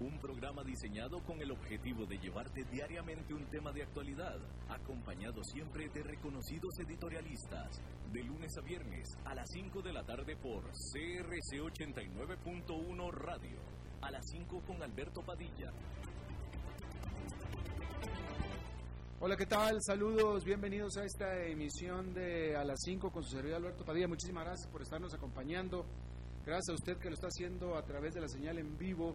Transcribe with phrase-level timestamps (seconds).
[0.00, 4.36] Un programa diseñado con el objetivo de llevarte diariamente un tema de actualidad,
[4.68, 7.80] acompañado siempre de reconocidos editorialistas,
[8.12, 13.58] de lunes a viernes a las 5 de la tarde por CRC 89.1 Radio,
[14.00, 15.72] a las 5 con Alberto Padilla.
[19.20, 19.78] Hola, ¿qué tal?
[19.82, 24.08] Saludos, bienvenidos a esta emisión de A las 5 con su servidor Alberto Padilla.
[24.08, 25.86] Muchísimas gracias por estarnos acompañando.
[26.44, 29.14] Gracias a usted que lo está haciendo a través de la señal en vivo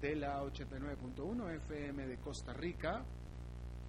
[0.00, 3.02] de la 89.1 FM de Costa Rica,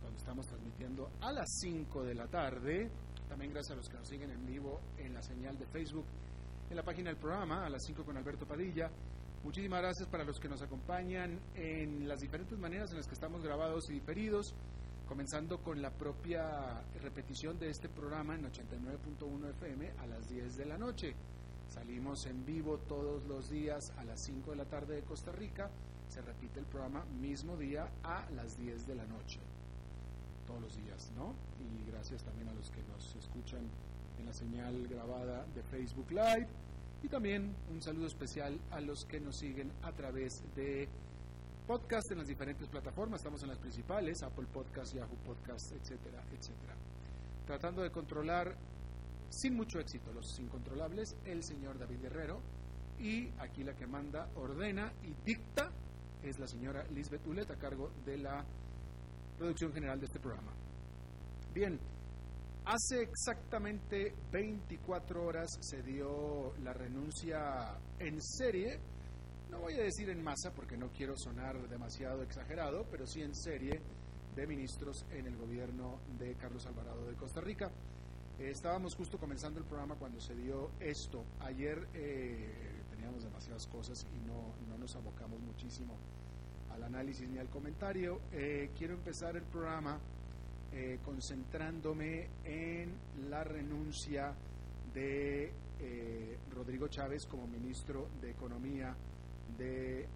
[0.02, 2.90] donde estamos transmitiendo a las 5 de la tarde.
[3.28, 6.06] También gracias a los que nos siguen en vivo en la señal de Facebook,
[6.70, 8.90] en la página del programa, a las 5 con Alberto Padilla.
[9.44, 13.44] Muchísimas gracias para los que nos acompañan en las diferentes maneras en las que estamos
[13.44, 14.54] grabados y diferidos
[15.08, 20.66] comenzando con la propia repetición de este programa en 89.1 FM a las 10 de
[20.66, 21.16] la noche.
[21.70, 25.70] Salimos en vivo todos los días a las 5 de la tarde de Costa Rica.
[26.10, 29.40] Se repite el programa mismo día a las 10 de la noche.
[30.46, 31.34] Todos los días, ¿no?
[31.60, 33.62] Y gracias también a los que nos escuchan
[34.18, 36.48] en la señal grabada de Facebook Live.
[37.04, 40.88] Y también un saludo especial a los que nos siguen a través de
[41.68, 43.20] podcast en las diferentes plataformas.
[43.20, 46.74] Estamos en las principales, Apple Podcast, Yahoo Podcast, etcétera, etcétera.
[47.46, 48.56] Tratando de controlar
[49.30, 52.40] sin mucho éxito los incontrolables, el señor David Guerrero.
[53.00, 55.70] Y aquí la que manda, ordena y dicta
[56.24, 58.44] es la señora Lisbeth Ulet a cargo de la
[59.38, 60.52] producción general de este programa.
[61.54, 61.80] Bien,
[62.66, 68.80] hace exactamente 24 horas se dio la renuncia en serie
[69.50, 73.34] no voy a decir en masa porque no quiero sonar demasiado exagerado, pero sí en
[73.34, 73.82] serie
[74.36, 77.72] de ministros en el gobierno de Carlos Alvarado de Costa Rica.
[78.40, 81.24] Eh, estábamos justo comenzando el programa cuando se dio esto.
[81.40, 82.67] Ayer eh,
[83.24, 85.96] demasiadas cosas y no, no, nos abocamos muchísimo
[86.72, 88.22] al análisis ni al comentario.
[88.32, 90.00] Eh, quiero empezar el programa
[91.04, 92.94] concentrándome en
[93.32, 94.32] la renuncia
[94.94, 95.52] de
[96.54, 98.96] Rodrigo Chávez como ministro de Economía
[99.58, 100.08] de, eh,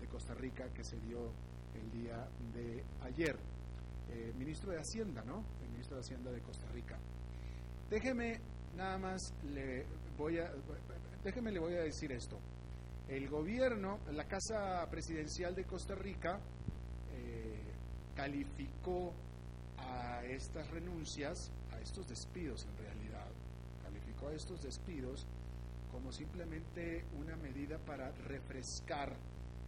[0.00, 1.30] de, Costa Rica que se dio
[1.74, 3.36] el día de ayer.
[4.10, 5.44] Eh, ministro de Hacienda, ¿no?
[5.62, 6.98] El ministro de Hacienda de Costa Rica.
[7.90, 8.40] Déjeme
[8.76, 9.84] nada más, le
[10.16, 10.50] voy a,
[11.24, 12.38] déjeme le voy a decir esto.
[13.08, 16.38] El gobierno, la Casa Presidencial de Costa Rica,
[17.14, 17.58] eh,
[18.14, 19.12] calificó
[19.78, 23.26] a estas renuncias, a estos despidos en realidad,
[23.82, 25.26] calificó a estos despidos
[25.90, 29.16] como simplemente una medida para refrescar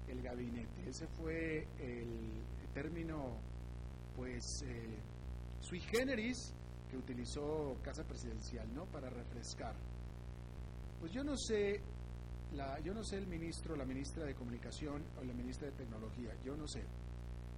[0.08, 0.88] el gabinete.
[0.88, 2.42] Ese fue el
[2.74, 3.38] término,
[4.16, 4.98] pues, eh,
[5.60, 6.52] sui generis
[6.90, 8.84] que utilizó Casa Presidencial, ¿no?
[8.86, 9.74] Para refrescar.
[11.00, 11.80] Pues yo no sé,
[12.54, 16.30] la, yo no sé el ministro, la ministra de Comunicación o la ministra de Tecnología,
[16.44, 16.82] yo no sé.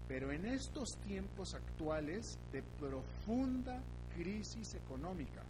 [0.07, 3.83] Pero en estos tiempos actuales de profunda
[4.15, 5.43] crisis económica,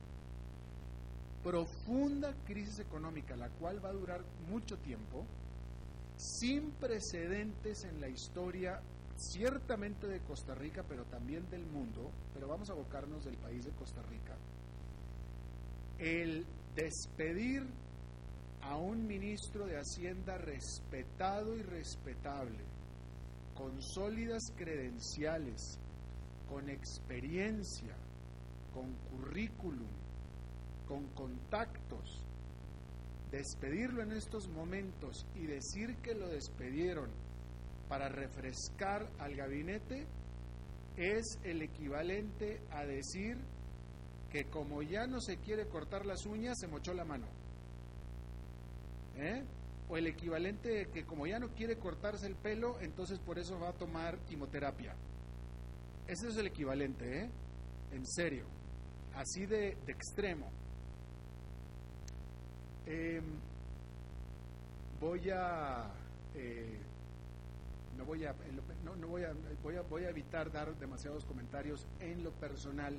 [1.43, 5.27] profunda crisis económica, la cual va a durar mucho tiempo,
[6.17, 8.81] sin precedentes en la historia,
[9.17, 13.73] ciertamente de Costa Rica, pero también del mundo, pero vamos a abocarnos del país de
[13.73, 14.37] Costa Rica,
[15.99, 17.63] el despedir
[18.63, 22.65] a un ministro de Hacienda respetado y respetable,
[23.55, 25.79] con sólidas credenciales,
[26.49, 27.95] con experiencia,
[28.73, 29.89] con currículum,
[30.87, 32.23] con contactos,
[33.31, 37.11] despedirlo en estos momentos y decir que lo despedieron
[37.89, 40.07] para refrescar al gabinete
[40.97, 43.39] es el equivalente a decir
[44.33, 47.27] que como ya no se quiere cortar las uñas, se mochó la mano.
[49.17, 49.45] ¿Eh?
[49.91, 53.61] O el equivalente de que como ya no quiere cortarse el pelo, entonces por eso
[53.61, 54.95] va a tomar quimioterapia.
[56.09, 57.31] Ese es el equivalente, ¿eh?
[57.93, 58.47] En serio.
[59.15, 60.51] Así de, extremo.
[62.87, 63.21] Eh,
[64.99, 65.93] voy a
[66.35, 66.79] eh,
[67.99, 68.35] no voy a
[68.83, 69.33] no, no voy a,
[69.63, 72.99] voy a voy a evitar dar demasiados comentarios en lo personal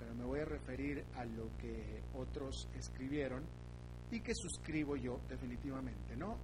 [0.00, 3.44] pero me voy a referir a lo que otros escribieron
[4.10, 6.36] y que suscribo yo definitivamente no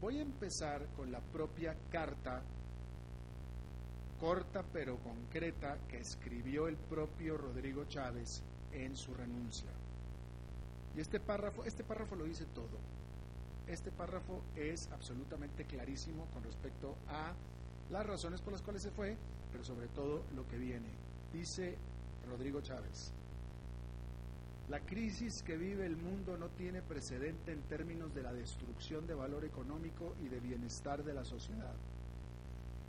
[0.00, 2.42] voy a empezar con la propia carta
[4.20, 9.70] corta pero concreta que escribió el propio Rodrigo Chávez en su renuncia.
[10.96, 12.78] Y este párrafo, este párrafo lo dice todo.
[13.66, 17.32] Este párrafo es absolutamente clarísimo con respecto a
[17.90, 19.16] las razones por las cuales se fue,
[19.52, 20.88] pero sobre todo lo que viene.
[21.32, 21.76] Dice
[22.28, 23.12] Rodrigo Chávez,
[24.68, 29.14] la crisis que vive el mundo no tiene precedente en términos de la destrucción de
[29.14, 31.74] valor económico y de bienestar de la sociedad.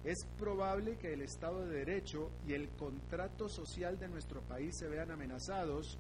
[0.03, 4.88] Es probable que el Estado de Derecho y el contrato social de nuestro país se
[4.88, 5.97] vean amenazados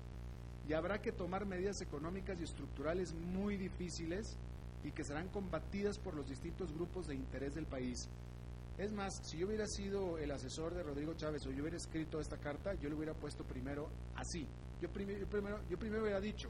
[0.67, 4.37] y habrá que tomar medidas económicas y estructurales muy difíciles
[4.83, 8.09] y que serán combatidas por los distintos grupos de interés del país.
[8.79, 12.21] Es más, si yo hubiera sido el asesor de Rodrigo Chávez o yo hubiera escrito
[12.21, 14.47] esta carta, yo le hubiera puesto primero así.
[14.81, 15.19] Yo, primero,
[15.69, 16.49] yo primero hubiera dicho,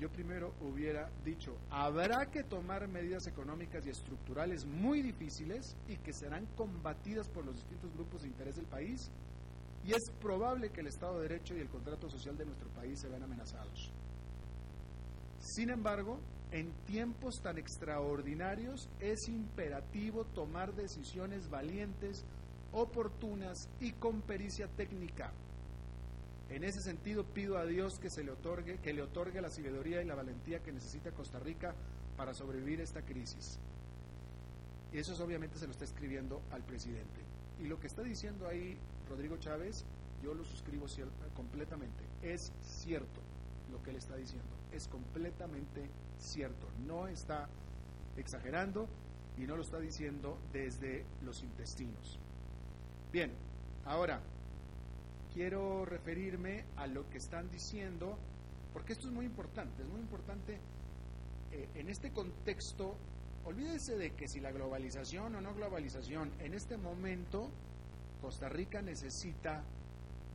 [0.00, 6.12] yo primero hubiera dicho, habrá que tomar medidas económicas y estructurales muy difíciles y que
[6.12, 9.12] serán combatidas por los distintos grupos de interés del país
[9.86, 12.98] y es probable que el Estado de Derecho y el contrato social de nuestro país
[13.00, 13.92] se vean amenazados.
[15.38, 16.18] Sin embargo,
[16.52, 22.24] en tiempos tan extraordinarios es imperativo tomar decisiones valientes,
[22.72, 25.32] oportunas y con pericia técnica.
[26.50, 30.02] En ese sentido pido a Dios que se le otorgue, que le otorgue la sabiduría
[30.02, 31.74] y la valentía que necesita Costa Rica
[32.18, 33.58] para sobrevivir esta crisis.
[34.92, 37.20] Y eso obviamente se lo está escribiendo al presidente.
[37.62, 38.76] Y lo que está diciendo ahí
[39.08, 39.86] Rodrigo Chávez,
[40.22, 40.84] yo lo suscribo
[41.34, 42.04] completamente.
[42.22, 43.22] Es cierto
[43.70, 44.50] lo que él está diciendo.
[44.70, 45.88] Es completamente
[46.24, 47.48] cierto, no está
[48.16, 48.88] exagerando
[49.38, 52.18] y no lo está diciendo desde los intestinos.
[53.12, 53.32] Bien,
[53.84, 54.20] ahora
[55.32, 58.18] quiero referirme a lo que están diciendo,
[58.72, 60.58] porque esto es muy importante, es muy importante
[61.52, 62.96] eh, en este contexto,
[63.44, 67.50] olvídese de que si la globalización o no globalización, en este momento
[68.20, 69.62] Costa Rica necesita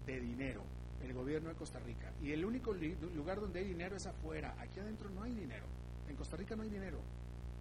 [0.05, 0.61] de dinero,
[1.03, 4.79] el gobierno de Costa Rica, y el único lugar donde hay dinero es afuera, aquí
[4.79, 5.65] adentro no hay dinero.
[6.09, 6.99] En Costa Rica no hay dinero.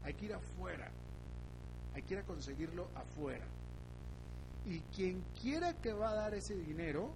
[0.04, 0.90] Hay que ir afuera.
[1.94, 3.44] Hay que ir a conseguirlo afuera.
[4.66, 7.10] Y quien quiera que va a dar ese dinero,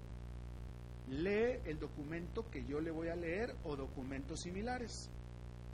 [1.08, 5.08] lee el documento que yo le voy a leer o documentos similares.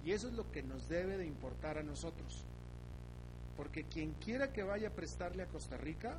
[0.05, 2.45] Y eso es lo que nos debe de importar a nosotros.
[3.57, 6.19] Porque quien quiera que vaya a prestarle a Costa Rica,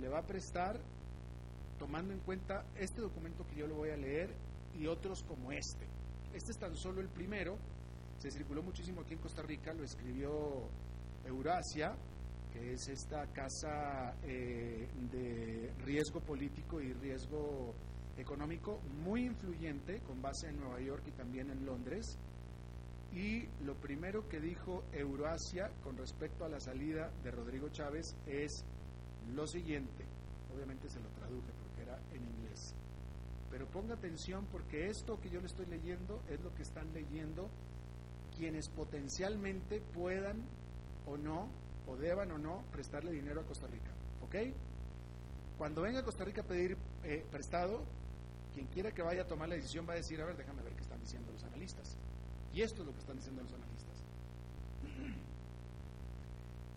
[0.00, 0.78] le va a prestar
[1.78, 4.34] tomando en cuenta este documento que yo le voy a leer
[4.78, 5.86] y otros como este.
[6.34, 7.56] Este es tan solo el primero,
[8.18, 10.68] se circuló muchísimo aquí en Costa Rica, lo escribió
[11.24, 11.94] Eurasia,
[12.52, 17.74] que es esta casa eh, de riesgo político y riesgo
[18.16, 22.18] económico muy influyente, con base en Nueva York y también en Londres.
[23.12, 28.64] Y lo primero que dijo Eurasia con respecto a la salida de Rodrigo Chávez es
[29.34, 30.04] lo siguiente.
[30.54, 31.67] Obviamente se lo traduje
[32.12, 32.74] en inglés.
[33.50, 37.48] Pero ponga atención porque esto que yo le estoy leyendo es lo que están leyendo
[38.36, 40.42] quienes potencialmente puedan
[41.06, 41.48] o no,
[41.86, 43.90] o deban o no, prestarle dinero a Costa Rica.
[44.22, 44.54] ¿Ok?
[45.56, 47.82] Cuando venga a Costa Rica a pedir eh, prestado,
[48.54, 50.74] quien quiera que vaya a tomar la decisión va a decir, a ver, déjame ver
[50.74, 51.96] qué están diciendo los analistas.
[52.52, 53.67] Y esto es lo que están diciendo los analistas.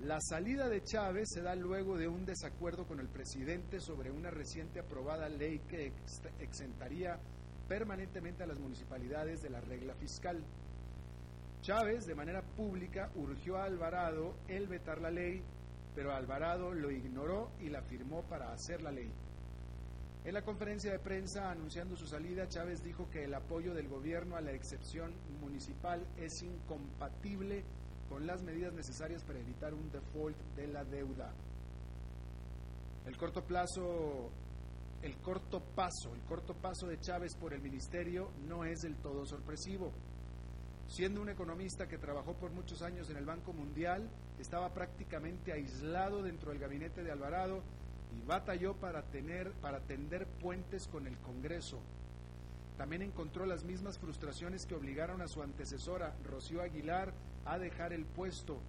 [0.06, 4.32] La salida de Chávez se da luego de un desacuerdo con el presidente sobre una
[4.32, 5.94] reciente aprobada ley que
[6.40, 7.20] exentaría
[7.68, 10.44] permanentemente a las municipalidades de la regla fiscal.
[11.62, 15.44] Chávez, de manera pública, urgió a Alvarado el vetar la ley,
[15.94, 19.12] pero Alvarado lo ignoró y la firmó para hacer la ley.
[20.26, 24.36] En la conferencia de prensa anunciando su salida, Chávez dijo que el apoyo del gobierno
[24.36, 27.81] a la excepción municipal es incompatible con
[28.20, 31.34] las medidas necesarias para evitar un default de la deuda.
[33.06, 34.30] El corto plazo,
[35.02, 39.26] el corto paso, el corto paso de Chávez por el ministerio no es del todo
[39.26, 39.92] sorpresivo.
[40.88, 46.22] Siendo un economista que trabajó por muchos años en el Banco Mundial, estaba prácticamente aislado
[46.22, 47.64] dentro del gabinete de Alvarado
[48.14, 51.80] y batalló para, tener, para tender puentes con el Congreso.
[52.78, 57.14] También encontró las mismas frustraciones que obligaron a su antecesora, Rocío Aguilar,
[57.46, 58.60] a dejar el puesto,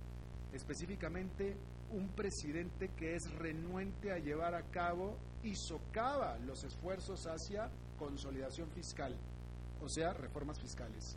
[0.53, 1.57] específicamente
[1.93, 8.71] un presidente que es renuente a llevar a cabo y socava los esfuerzos hacia consolidación
[8.71, 9.15] fiscal,
[9.81, 11.17] o sea, reformas fiscales.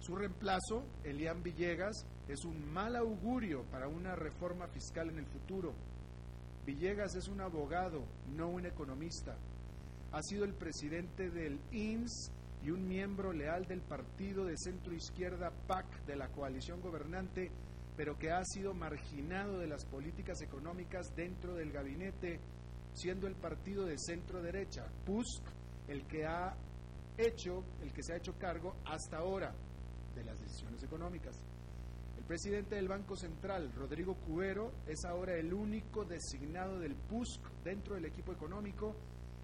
[0.00, 5.74] Su reemplazo, Elian Villegas, es un mal augurio para una reforma fiscal en el futuro.
[6.64, 9.36] Villegas es un abogado, no un economista.
[10.12, 12.30] Ha sido el presidente del INS
[12.62, 17.50] y un miembro leal del partido de centro izquierda PAC de la coalición gobernante,
[17.96, 22.40] pero que ha sido marginado de las políticas económicas dentro del gabinete,
[22.92, 25.42] siendo el partido de centro derecha, PUSC,
[25.88, 26.54] el que ha
[27.16, 29.54] hecho, el que se ha hecho cargo hasta ahora
[30.14, 31.36] de las decisiones económicas.
[32.18, 37.94] El presidente del Banco Central, Rodrigo Cubero, es ahora el único designado del PUSC dentro
[37.94, 38.94] del equipo económico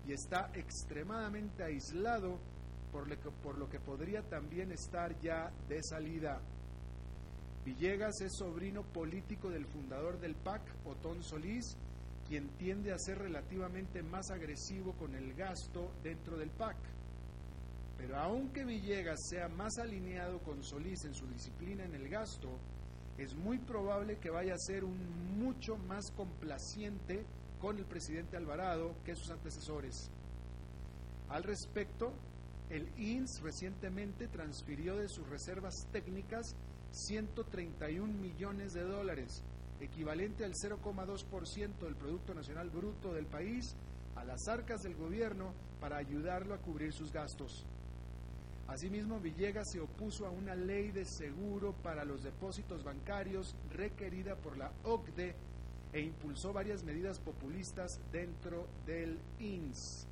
[0.07, 2.39] y está extremadamente aislado
[3.43, 6.41] por lo, que, podría también estar ya de salida.
[7.65, 11.77] Villegas es sobrino político del fundador del PAC, Otón Solís,
[12.27, 16.77] quien tiende a ser relativamente más agresivo con el gasto dentro del PAC.
[17.99, 22.49] Pero aunque Villegas sea más alineado con Solís en su disciplina en el gasto,
[23.19, 27.27] es muy probable que vaya a ser un mucho más complaciente
[27.61, 30.11] con el presidente Alvarado que sus antecesores.
[31.29, 32.13] Al respecto,
[32.71, 36.55] el INS recientemente transfirió de sus reservas técnicas
[36.93, 39.43] 131 millones de dólares,
[39.81, 43.77] equivalente al 0,2% del Producto Nacional Bruto del país,
[44.17, 47.67] a las arcas del gobierno para ayudarlo a cubrir sus gastos.
[48.67, 54.57] Asimismo, Villegas se opuso a una ley de seguro para los depósitos bancarios requerida por
[54.57, 55.37] la OCDE
[55.93, 60.09] e impulsó varias medidas populistas dentro del INS.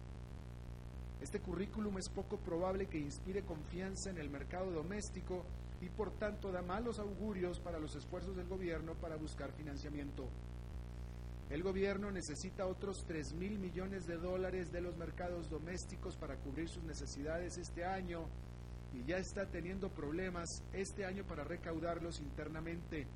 [1.25, 5.43] Este currículum es poco probable que inspire confianza en el mercado doméstico
[5.81, 10.29] y por tanto da malos augurios para los esfuerzos del gobierno para buscar financiamiento.
[11.49, 16.69] El gobierno necesita otros 3 mil millones de dólares de los mercados domésticos para cubrir
[16.69, 18.27] sus necesidades este año
[18.93, 23.07] y ya está teniendo problemas este año para recaudarlos internamente.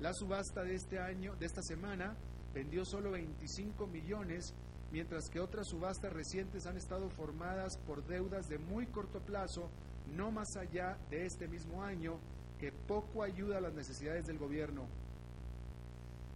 [0.00, 2.16] La subasta de este año, de esta semana,
[2.54, 4.54] vendió solo 25 millones,
[4.92, 9.68] mientras que otras subastas recientes han estado formadas por deudas de muy corto plazo,
[10.16, 12.18] no más allá de este mismo año,
[12.58, 14.86] que poco ayuda a las necesidades del gobierno.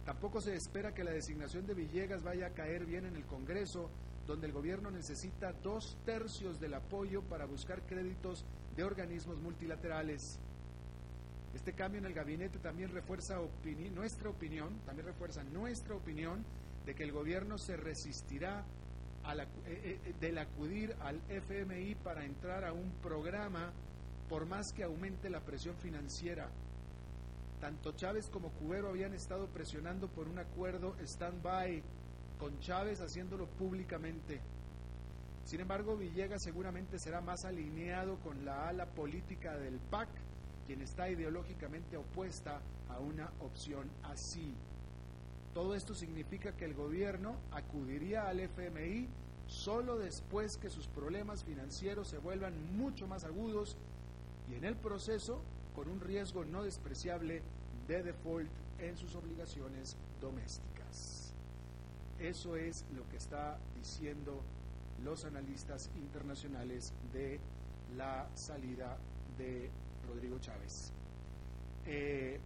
[0.05, 3.89] Tampoco se espera que la designación de Villegas vaya a caer bien en el Congreso,
[4.27, 8.45] donde el gobierno necesita dos tercios del apoyo para buscar créditos
[8.75, 10.39] de organismos multilaterales.
[11.53, 13.39] Este cambio en el gabinete también refuerza
[13.93, 16.43] nuestra opinión, también refuerza nuestra opinión
[16.85, 18.63] de que el gobierno se resistirá
[19.23, 23.71] a la, eh, eh, del acudir al FMI para entrar a un programa
[24.29, 26.49] por más que aumente la presión financiera.
[27.59, 31.81] Tanto Chávez como Cubero habían estado presionando por un acuerdo stand-by,
[32.39, 34.41] con Chávez haciéndolo públicamente.
[35.45, 40.09] Sin embargo, Villegas seguramente será más alineado con la ala política del PAC,
[40.67, 44.53] quien está ideológicamente opuesta a una opción así.
[45.55, 49.07] Todo esto significa que el gobierno acudiría al FMI
[49.47, 53.77] solo después que sus problemas financieros se vuelvan mucho más agudos
[54.51, 55.41] y en el proceso
[55.73, 57.41] con un riesgo no despreciable
[57.87, 61.33] de default en sus obligaciones domésticas.
[62.19, 64.41] Eso es lo que está diciendo
[65.05, 67.39] los analistas internacionales de
[67.95, 68.97] la salida
[69.37, 69.69] de
[70.05, 70.91] Rodrigo Chávez.
[71.85, 72.41] Eh,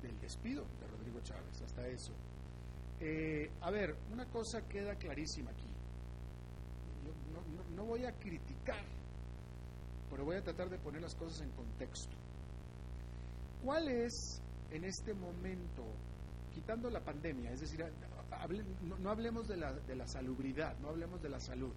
[0.00, 0.64] del despido
[1.20, 2.12] Chávez, hasta eso.
[3.00, 5.68] Eh, a ver, una cosa queda clarísima aquí.
[7.74, 8.84] no, voy a criticar,
[10.10, 12.16] pero voy a tratar de poner las cosas en contexto.
[13.64, 14.40] ¿Cuál es
[14.70, 15.84] en este momento,
[16.52, 17.84] quitando la pandemia, es decir,
[18.82, 21.72] no, hablemos de la salubridad, no hablemos de la salud.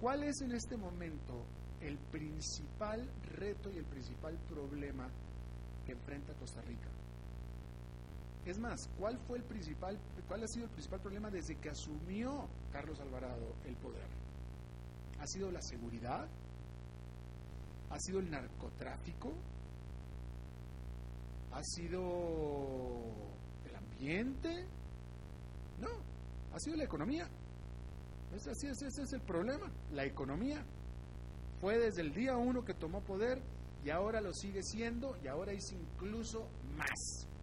[0.00, 1.46] ¿Cuál es en este momento
[1.80, 5.08] el principal reto y el principal problema
[5.86, 6.90] que enfrenta Costa Rica?
[8.46, 9.98] Es más, ¿cuál fue el principal,
[10.28, 14.06] cuál ha sido el principal problema desde que asumió Carlos Alvarado el poder?
[15.18, 16.28] ¿Ha sido la seguridad?
[17.90, 19.32] ¿Ha sido el narcotráfico?
[21.52, 23.14] ¿Ha sido
[23.66, 24.66] el ambiente?
[25.80, 25.88] No,
[26.52, 27.26] ha sido la economía.
[28.34, 30.62] Ese, ese, ese es el problema, la economía.
[31.60, 33.40] Fue desde el día uno que tomó poder
[33.84, 36.46] y ahora lo sigue siendo y ahora es incluso
[36.76, 37.33] más.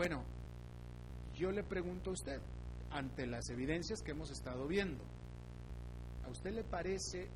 [0.00, 0.24] Bueno,
[1.34, 2.40] yo le pregunto a usted,
[2.90, 5.04] ante las evidencias que hemos estado viendo,
[6.24, 7.28] ¿a usted le parece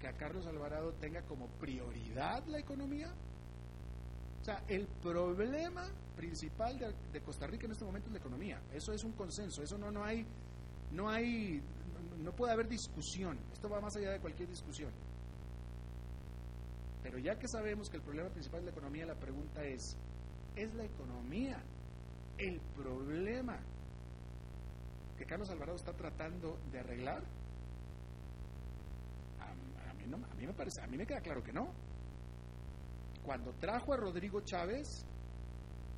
[0.00, 3.06] que a Carlos Alvarado tenga como prioridad la economía?
[4.40, 6.76] O sea, el problema principal
[7.12, 8.60] de, Costa Rica en este momento es la economía.
[8.74, 9.62] Eso es un consenso.
[9.62, 10.26] Eso no, no hay,
[10.90, 11.62] no hay,
[12.18, 13.38] no puede haber discusión.
[13.52, 14.90] Esto va más allá de cualquier discusión.
[17.00, 19.96] Pero ya que sabemos que el problema principal es la economía, la pregunta es,
[20.56, 21.62] ¿es la economía
[22.38, 23.58] el problema
[25.16, 27.22] que Carlos Alvarado está tratando de arreglar?
[30.08, 31.68] no, a mí me parece, a mí me queda claro que no.
[33.24, 35.04] Cuando trajo a Rodrigo Chávez,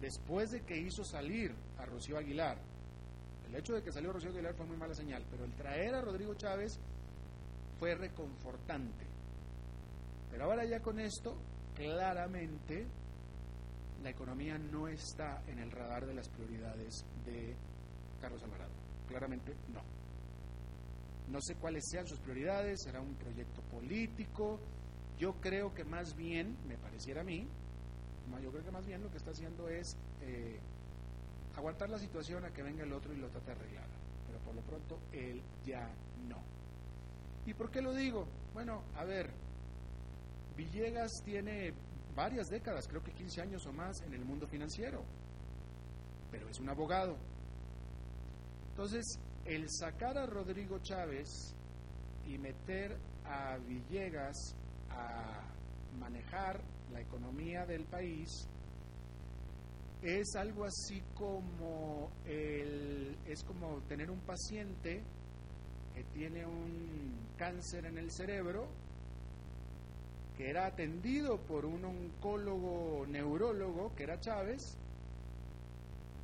[0.01, 2.59] después de que hizo salir a Rocío Aguilar,
[3.49, 6.01] el hecho de que salió Rocío Aguilar fue muy mala señal, pero el traer a
[6.01, 6.79] Rodrigo Chávez
[7.79, 9.07] fue reconfortante.
[10.31, 11.37] Pero ahora ya con esto,
[11.75, 12.87] claramente
[14.03, 17.55] la economía no está en el radar de las prioridades de
[18.21, 18.73] Carlos Alvarado.
[19.09, 19.83] Claramente no.
[21.29, 24.59] No sé cuáles sean sus prioridades, será un proyecto político.
[25.19, 27.47] Yo creo que más bien, me pareciera a mí,
[28.43, 30.59] yo creo que más bien lo que está haciendo es eh,
[31.57, 33.89] aguantar la situación a que venga el otro y lo trate de arreglar.
[34.27, 35.89] Pero por lo pronto él ya
[36.29, 36.39] no.
[37.45, 38.27] ¿Y por qué lo digo?
[38.55, 39.31] Bueno, a ver,
[40.57, 41.73] Villegas tiene
[42.21, 45.03] varias décadas, creo que 15 años o más en el mundo financiero,
[46.31, 47.17] pero es un abogado.
[48.69, 51.55] Entonces, el sacar a Rodrigo Chávez
[52.27, 54.55] y meter a Villegas
[54.91, 55.41] a
[55.99, 56.61] manejar
[56.93, 58.29] la economía del país
[60.03, 65.03] es algo así como el, es como tener un paciente
[65.95, 68.69] que tiene un cáncer en el cerebro
[70.41, 74.79] que era atendido por un oncólogo neurólogo, que era Chávez,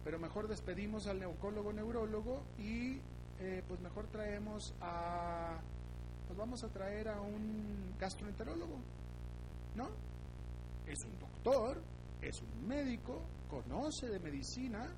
[0.04, 2.98] pero mejor despedimos al oncólogo neurólogo y
[3.40, 5.58] eh, pues mejor traemos a,
[6.26, 8.78] pues vamos a traer a un gastroenterólogo,
[9.74, 9.90] ¿no?
[10.86, 11.82] Es un doctor,
[12.22, 13.20] es un médico,
[13.50, 14.88] conoce de medicina,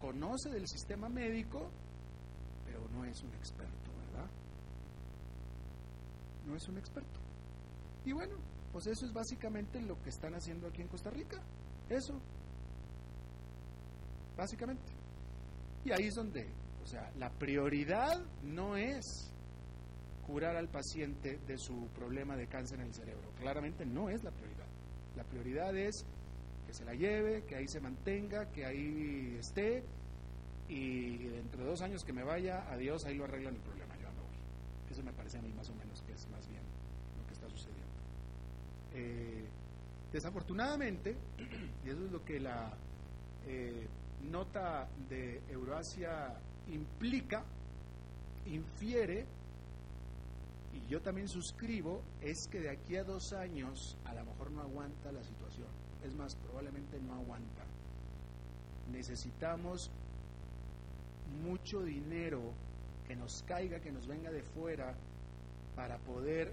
[0.00, 1.68] conoce del sistema médico,
[2.64, 4.30] pero no es un experto, ¿verdad?
[6.46, 7.18] No es un experto.
[8.04, 8.34] Y bueno,
[8.72, 11.38] pues eso es básicamente lo que están haciendo aquí en Costa Rica.
[11.90, 12.18] Eso.
[14.36, 14.92] Básicamente.
[15.84, 16.46] Y ahí es donde,
[16.82, 19.30] o sea, la prioridad no es
[20.26, 23.30] curar al paciente de su problema de cáncer en el cerebro.
[23.38, 24.66] Claramente no es la prioridad.
[25.16, 26.06] La prioridad es
[26.66, 29.84] que se la lleve, que ahí se mantenga, que ahí esté
[30.68, 34.10] y dentro de dos años que me vaya, adiós, ahí lo arreglan el problema, yo
[34.12, 34.38] no voy.
[34.90, 36.61] Eso me parece a mí más o menos que es más bien
[38.94, 39.44] eh,
[40.12, 41.16] desafortunadamente,
[41.84, 42.72] y eso es lo que la
[43.46, 43.86] eh,
[44.30, 46.34] nota de Euroasia
[46.68, 47.44] implica,
[48.46, 49.26] infiere,
[50.72, 54.62] y yo también suscribo, es que de aquí a dos años a lo mejor no
[54.62, 55.68] aguanta la situación.
[56.02, 57.64] Es más, probablemente no aguanta.
[58.90, 59.90] Necesitamos
[61.44, 62.40] mucho dinero
[63.06, 64.94] que nos caiga, que nos venga de fuera,
[65.74, 66.52] para poder,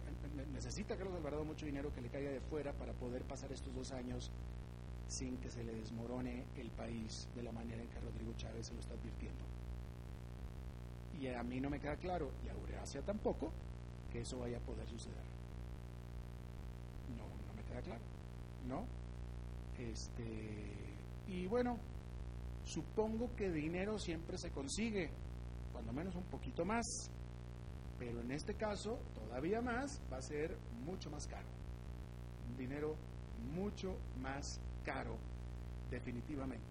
[0.53, 3.91] necesita Carlos Alvarado mucho dinero que le caiga de fuera para poder pasar estos dos
[3.91, 4.32] años
[5.08, 8.73] sin que se le desmorone el país de la manera en que Rodrigo Chávez se
[8.73, 9.43] lo está advirtiendo.
[11.19, 13.51] Y a mí no me queda claro, y a Ureacia tampoco,
[14.12, 15.25] que eso vaya a poder suceder.
[17.17, 18.01] No, no me queda claro.
[18.67, 18.86] ¿No?
[19.77, 20.71] Este,
[21.27, 21.77] y bueno,
[22.63, 25.10] supongo que dinero siempre se consigue,
[25.73, 26.86] cuando menos un poquito más,
[28.00, 31.48] pero en este caso, todavía más, va a ser mucho más caro.
[32.50, 32.96] Un dinero
[33.54, 35.18] mucho más caro,
[35.92, 36.66] definitivamente.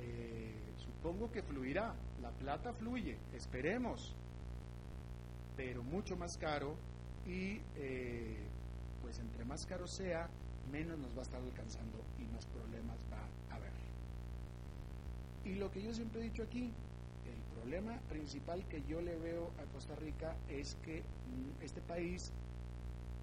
[0.00, 4.14] Eh, supongo que fluirá, la plata fluye, esperemos,
[5.56, 6.74] pero mucho más caro
[7.26, 8.38] y eh,
[9.02, 10.28] pues entre más caro sea,
[10.72, 13.72] menos nos va a estar alcanzando y más problemas va a haber.
[15.44, 16.72] Y lo que yo siempre he dicho aquí,
[17.50, 22.32] problema principal que yo le veo a Costa Rica es que mm, este país,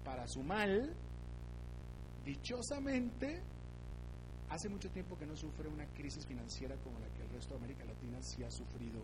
[0.04, 0.94] para su mal,
[2.24, 3.42] dichosamente,
[4.48, 7.58] hace mucho tiempo que no sufre una crisis financiera como la que el resto de
[7.58, 9.00] América Latina sí ha sufrido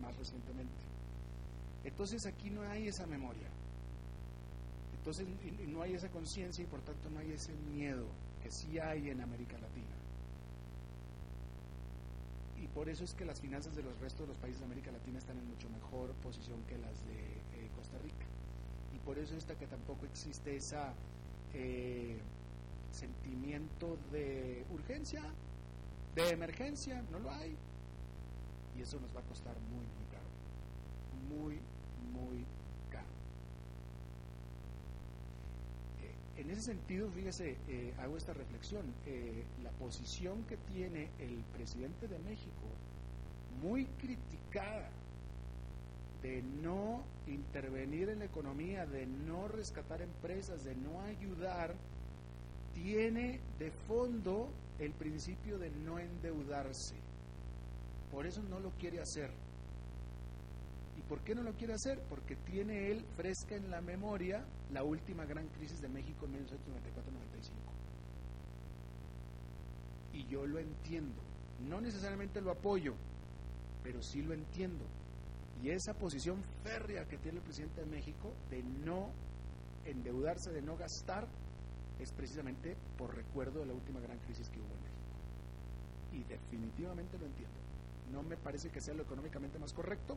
[0.00, 0.84] más recientemente.
[1.84, 3.48] Entonces aquí no hay esa memoria.
[4.98, 5.26] Entonces
[5.68, 8.06] no hay esa conciencia y por tanto no hay ese miedo
[8.42, 9.89] que sí hay en América Latina
[12.74, 15.18] por eso es que las finanzas de los restos de los países de América Latina
[15.18, 18.26] están en mucho mejor posición que las de eh, Costa Rica.
[18.94, 20.76] Y por eso es que tampoco existe ese
[21.54, 22.18] eh,
[22.92, 25.22] sentimiento de urgencia,
[26.14, 27.56] de emergencia, no lo hay.
[28.78, 30.30] Y eso nos va a costar muy, muy caro.
[31.28, 31.60] Muy,
[32.12, 32.44] muy
[36.40, 38.82] en ese sentido, fíjese, eh, hago esta reflexión.
[39.06, 42.66] Eh, la posición que tiene el presidente de México,
[43.62, 44.90] muy criticada,
[46.22, 51.74] de no intervenir en la economía, de no rescatar empresas, de no ayudar,
[52.74, 54.48] tiene de fondo
[54.78, 56.94] el principio de no endeudarse.
[58.10, 59.30] Por eso no lo quiere hacer.
[61.10, 62.00] Por qué no lo quiere hacer?
[62.08, 66.46] Porque tiene él fresca en la memoria la última gran crisis de México en 1994-95.
[70.12, 71.20] Y yo lo entiendo.
[71.68, 72.94] No necesariamente lo apoyo,
[73.82, 74.84] pero sí lo entiendo.
[75.60, 79.10] Y esa posición férrea que tiene el presidente de México de no
[79.86, 81.26] endeudarse, de no gastar,
[81.98, 85.00] es precisamente por recuerdo de la última gran crisis que hubo en México.
[86.12, 87.56] Y definitivamente lo entiendo.
[88.12, 90.16] No me parece que sea lo económicamente más correcto,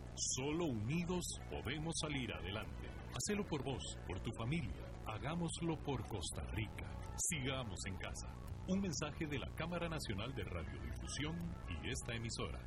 [0.23, 2.87] Solo unidos podemos salir adelante.
[3.11, 4.85] Hacelo por vos, por tu familia.
[5.07, 6.85] Hagámoslo por Costa Rica.
[7.17, 8.27] Sigamos en casa.
[8.67, 11.35] Un mensaje de la Cámara Nacional de Radiodifusión
[11.69, 12.59] y esta emisora.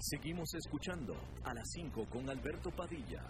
[0.00, 3.22] Seguimos escuchando a las 5 con Alberto Padilla.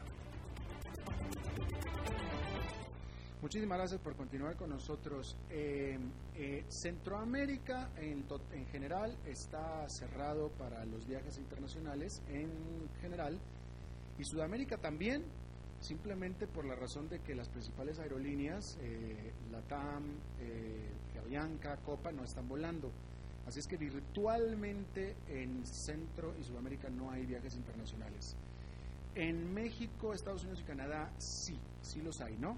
[3.42, 5.36] Muchísimas gracias por continuar con nosotros.
[5.50, 5.98] Eh,
[6.36, 12.48] eh, Centroamérica en, en, general está cerrado para los viajes internacionales en
[13.02, 13.38] general
[14.18, 15.22] y Sudamérica también,
[15.80, 20.04] simplemente por la razón de que las principales aerolíneas, eh, Latam,
[20.40, 22.90] eh, Avianca, Copa, no están volando.
[23.46, 28.34] Así es que virtualmente en Centro y Sudamérica no hay viajes internacionales.
[29.14, 32.56] En México, Estados Unidos y Canadá sí, sí los hay, ¿no?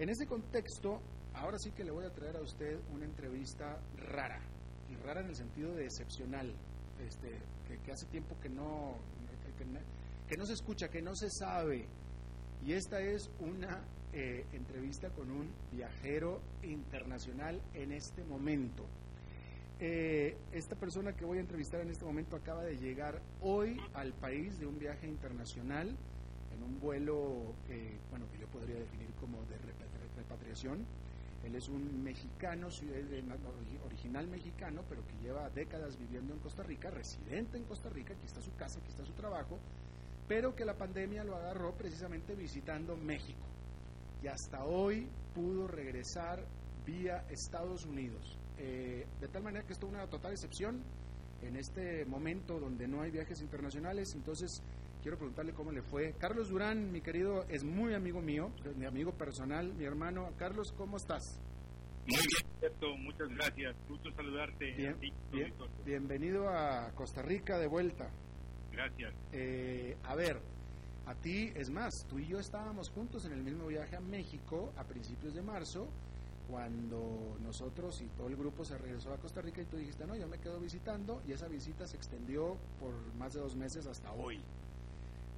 [0.00, 0.98] En ese contexto,
[1.34, 4.40] ahora sí que le voy a traer a usted una entrevista rara,
[4.90, 6.54] y rara en el sentido de excepcional,
[7.06, 7.28] este,
[7.84, 8.96] que, hace tiempo que no,
[10.26, 11.84] que, no se escucha, que no se sabe.
[12.64, 13.84] Y esta es una
[14.14, 18.86] eh, entrevista con un viajero internacional en este momento.
[19.80, 24.14] Eh, esta persona que voy a entrevistar en este momento acaba de llegar hoy al
[24.14, 25.94] país de un viaje internacional
[26.54, 29.58] en un vuelo, eh, bueno, que yo podría definir como de
[30.30, 30.86] repatriación.
[31.44, 32.68] Él es un mexicano,
[33.86, 38.26] original mexicano, pero que lleva décadas viviendo en Costa Rica, residente en Costa Rica, aquí
[38.26, 39.58] está su casa, aquí está su trabajo,
[40.28, 43.40] pero que la pandemia lo agarró precisamente visitando México.
[44.22, 46.44] Y hasta hoy pudo regresar
[46.84, 48.38] vía Estados Unidos.
[48.58, 50.82] Eh, de tal manera que esto es una total excepción
[51.40, 54.12] en este momento donde no hay viajes internacionales.
[54.14, 54.62] Entonces,
[55.00, 56.14] quiero preguntarle cómo le fue.
[56.18, 60.30] Carlos Durán, mi querido, es muy amigo mío, mi amigo personal, mi hermano.
[60.36, 61.40] Carlos, ¿cómo estás?
[62.06, 63.76] Muy bien, muchas gracias.
[63.88, 64.72] Gusto saludarte.
[65.32, 68.10] Bien, bienvenido a Costa Rica de vuelta.
[68.72, 69.14] Gracias.
[69.32, 70.40] Eh, a ver,
[71.06, 74.72] a ti, es más, tú y yo estábamos juntos en el mismo viaje a México
[74.76, 75.88] a principios de marzo,
[76.48, 80.16] cuando nosotros y todo el grupo se regresó a Costa Rica y tú dijiste, no,
[80.16, 84.12] yo me quedo visitando y esa visita se extendió por más de dos meses hasta
[84.12, 84.40] hoy.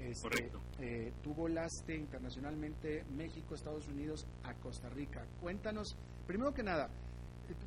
[0.03, 0.61] Este, Correcto.
[0.81, 5.25] Eh, tú volaste internacionalmente México, Estados Unidos a Costa Rica.
[5.41, 6.91] Cuéntanos, primero que nada,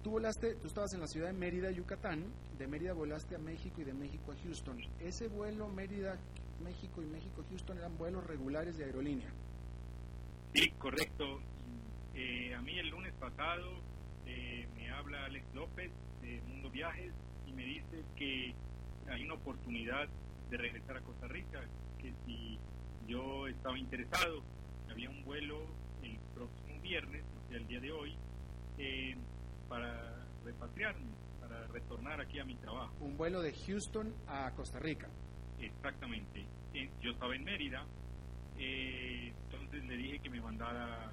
[0.03, 2.25] tú volaste, tú estabas en la ciudad de Mérida, Yucatán,
[2.57, 4.77] de Mérida volaste a México y de México a Houston.
[4.99, 6.17] Ese vuelo Mérida
[6.63, 9.29] México y México-Houston eran vuelos regulares de aerolínea.
[10.53, 11.41] Sí, correcto.
[12.13, 13.81] Eh, a mí el lunes pasado
[14.25, 17.11] eh, me habla Alex López de Mundo Viajes
[17.45, 18.53] y me dice que
[19.09, 20.07] hay una oportunidad
[20.49, 21.61] de regresar a Costa Rica,
[22.05, 22.59] que si
[23.07, 24.43] yo estaba interesado,
[24.89, 25.65] había un vuelo
[26.03, 28.15] el próximo viernes, o sea, el día de hoy,
[28.77, 29.15] eh,
[29.67, 32.93] para repatriarme, para retornar aquí a mi trabajo.
[32.99, 35.07] Un vuelo de Houston a Costa Rica.
[35.59, 36.45] Exactamente.
[36.73, 37.85] Eh, yo estaba en Mérida,
[38.59, 41.11] eh, entonces le dije que me mandara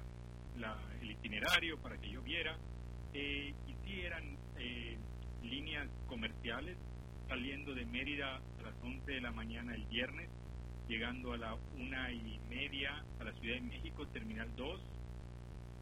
[0.57, 2.55] la, el itinerario para que yo viera.
[3.13, 4.23] Eh, y sí eran
[4.57, 4.97] eh,
[5.43, 6.77] líneas comerciales
[7.27, 10.29] saliendo de Mérida a las 11 de la mañana el viernes,
[10.93, 14.79] llegando a la una y media a la Ciudad de México, Terminal 2,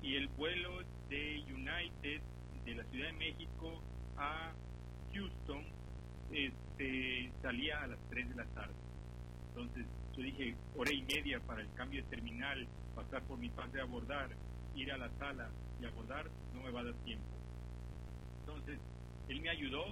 [0.04, 2.22] y el vuelo de United
[2.64, 3.82] de la Ciudad de México
[4.16, 4.54] a
[5.14, 5.66] Houston
[6.32, 8.74] este, salía a las 3 de la tarde.
[9.50, 13.74] Entonces yo dije, hora y media para el cambio de terminal, pasar por mi pase
[13.74, 14.30] de abordar,
[14.76, 15.50] ir a la sala
[15.82, 17.26] y abordar, no me va a dar tiempo.
[18.46, 18.80] Entonces,
[19.28, 19.84] él me ayudó,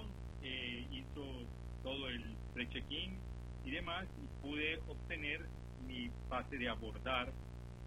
[0.42, 1.44] eh, hizo
[1.82, 3.18] todo el pre-check-in
[3.66, 5.46] y demás, y pude obtener
[5.86, 7.32] mi pase de abordar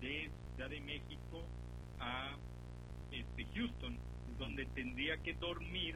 [0.01, 1.43] de Ciudad de México
[1.99, 2.35] a
[3.11, 3.97] este, Houston,
[4.37, 5.95] donde tendría que dormir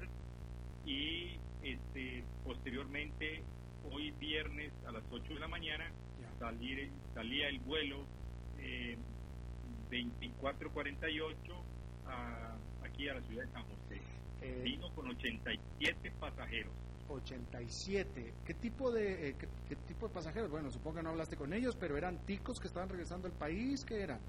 [0.86, 3.44] y este, posteriormente,
[3.92, 5.92] hoy viernes a las 8 de la mañana,
[6.40, 8.06] salir, salía el vuelo
[8.60, 8.98] eh,
[9.90, 11.36] 2448
[12.06, 14.02] a, aquí a la ciudad de San José.
[14.42, 16.74] Eh, Vino con 87 pasajeros.
[17.14, 18.34] 87.
[18.46, 20.50] ¿Qué tipo de eh, qué, qué tipo de pasajeros?
[20.50, 23.84] Bueno, supongo que no hablaste con ellos, pero eran ticos que estaban regresando al país,
[23.86, 24.20] ¿qué eran?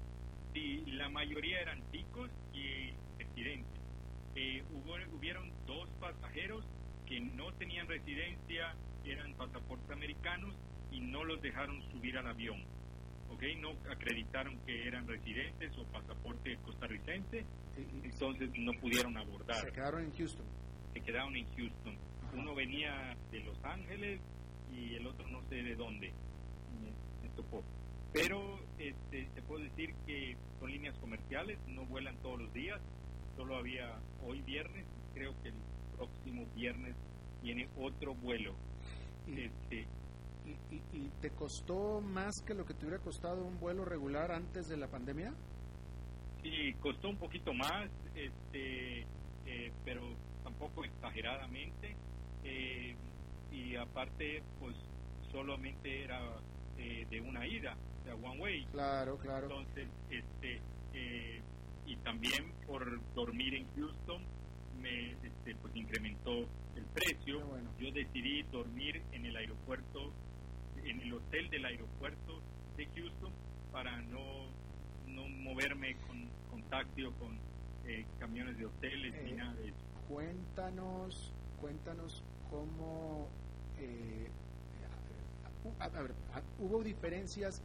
[0.53, 3.81] y la mayoría eran ticos y residentes.
[4.35, 6.65] Eh, hubo, hubieron dos pasajeros
[7.05, 10.53] que no tenían residencia, eran pasaportes americanos
[10.91, 12.61] y no los dejaron subir al avión.
[13.31, 13.43] ¿ok?
[13.59, 20.03] No acreditaron que eran residentes o pasaporte costarricense, Sí, entonces no pudieron se abordar, quedaron
[20.03, 20.45] en Houston.
[20.93, 21.97] se quedaron en Houston.
[22.33, 24.19] Uno venía de Los Ángeles
[24.71, 26.11] y el otro no sé de dónde
[26.81, 26.91] me,
[27.23, 27.63] me tocó.
[28.13, 32.79] Pero este, te puedo decir que son líneas comerciales, no vuelan todos los días,
[33.35, 35.55] solo había hoy viernes, creo que el
[35.95, 36.95] próximo viernes
[37.41, 38.55] viene otro vuelo.
[39.27, 39.85] Y, Este,
[40.45, 44.31] y- y- y te costó más que lo que te hubiera costado un vuelo regular
[44.31, 45.33] antes de la pandemia?
[46.41, 49.01] sí, costó un poquito más, este,
[49.45, 50.01] eh, pero
[50.43, 51.95] tampoco exageradamente.
[52.43, 52.95] Eh,
[53.51, 54.75] y aparte, pues
[55.31, 56.19] solamente era
[56.77, 58.65] eh, de una ida, o sea, one way.
[58.71, 59.45] Claro, claro.
[59.47, 60.59] Entonces, este,
[60.93, 61.41] eh,
[61.85, 64.21] y también por dormir en Houston,
[64.81, 66.31] me este, pues incrementó
[66.75, 67.41] el precio.
[67.41, 67.69] Bueno.
[67.79, 70.11] Yo decidí dormir en el aeropuerto,
[70.83, 72.41] en el hotel del aeropuerto
[72.77, 73.31] de Houston
[73.71, 74.47] para no,
[75.07, 77.37] no moverme con, con taxi o con
[77.85, 79.77] eh, camiones de hoteles ni Eh, nada de eso.
[80.07, 83.27] Cuéntanos, cuéntanos cómo...
[83.77, 84.27] eh,
[85.79, 87.61] a, a hubo diferencias.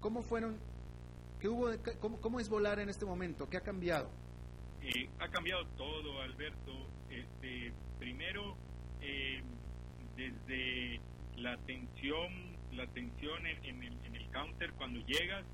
[0.00, 0.56] ¿Cómo fueron?
[1.40, 1.68] ¿Qué hubo?
[1.68, 3.48] de- cómo, ¿Cómo es volar en este momento?
[3.48, 4.10] ¿Qué ha cambiado?
[4.82, 6.72] Eh, ha cambiado todo, Alberto.
[7.10, 8.56] Este, primero,
[9.00, 9.42] eh,
[10.16, 11.00] desde
[11.36, 15.44] la atención, la atención en, en el, en el counter cuando llegas,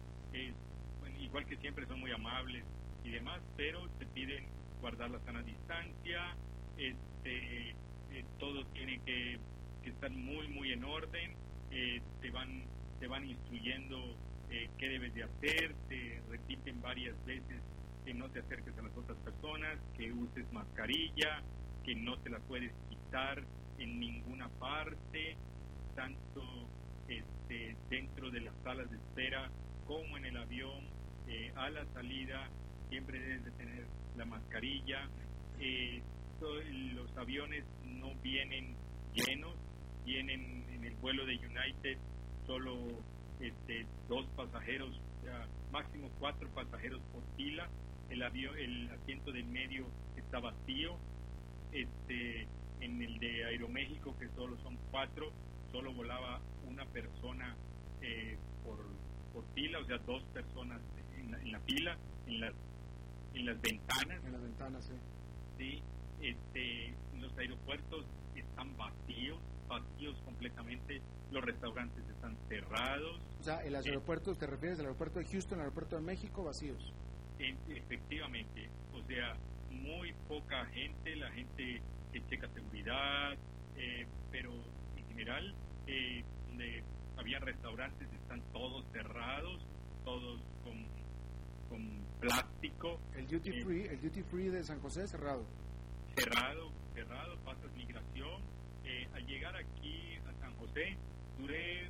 [1.00, 2.64] bueno, igual que siempre son muy amables
[3.04, 4.46] y demás, pero te piden
[4.80, 6.36] guardar la sana distancia,
[6.76, 7.74] este,
[8.12, 9.38] eh, todo tiene que,
[9.84, 11.32] estar muy, muy en orden,
[11.70, 12.62] eh, te van,
[13.00, 13.96] te van instruyendo
[14.50, 17.62] eh, qué debes de hacer, te repiten varias veces
[18.04, 21.42] que no te acerques a las otras personas, que uses mascarilla,
[21.84, 23.42] que no te la puedes quitar
[23.78, 25.36] en ninguna parte,
[25.94, 26.68] tanto
[27.08, 29.50] este, dentro de las salas de espera
[29.86, 30.84] como en el avión,
[31.28, 32.48] eh, a la salida,
[32.88, 33.84] siempre debes de tener
[34.16, 35.08] la mascarilla.
[35.60, 36.02] Eh,
[36.94, 37.64] los aviones
[37.98, 38.74] no vienen
[39.14, 39.54] llenos,
[40.04, 41.98] vienen en el vuelo de United
[42.46, 42.76] solo
[43.40, 47.68] este, dos pasajeros, o sea, máximo cuatro pasajeros por fila.
[48.10, 50.96] El avión, el asiento del medio está vacío.
[51.72, 52.48] Este,
[52.80, 55.30] en el de Aeroméxico, que solo son cuatro,
[55.72, 57.54] solo volaba una persona
[58.00, 58.78] eh, por,
[59.32, 60.80] por fila, o sea, dos personas
[61.18, 62.54] en la, en la fila, en las,
[63.34, 64.24] en las ventanas.
[64.24, 64.94] En las ventanas, sí.
[65.58, 65.82] ¿sí?
[66.22, 68.04] Este, los aeropuertos
[68.34, 71.00] están vacíos, vacíos completamente,
[71.30, 75.54] los restaurantes están cerrados, O sea, en los aeropuertos, ¿te refieres al aeropuerto de Houston,
[75.58, 76.92] al aeropuerto de México, vacíos?
[77.68, 79.34] efectivamente, o sea,
[79.70, 81.80] muy poca gente, la gente
[82.12, 83.34] que checa seguridad,
[83.76, 84.52] eh, pero
[84.96, 85.54] en general,
[85.86, 86.82] eh, donde
[87.16, 89.60] había restaurantes, están todos cerrados,
[90.04, 90.84] todos con,
[91.68, 92.98] con plástico.
[93.16, 95.44] El duty Eh, free, el duty free de San José cerrado.
[96.16, 96.70] cerrado,
[97.04, 98.42] cerrado, pasas migración.
[98.84, 100.96] Eh, al llegar aquí a San José,
[101.36, 101.86] duré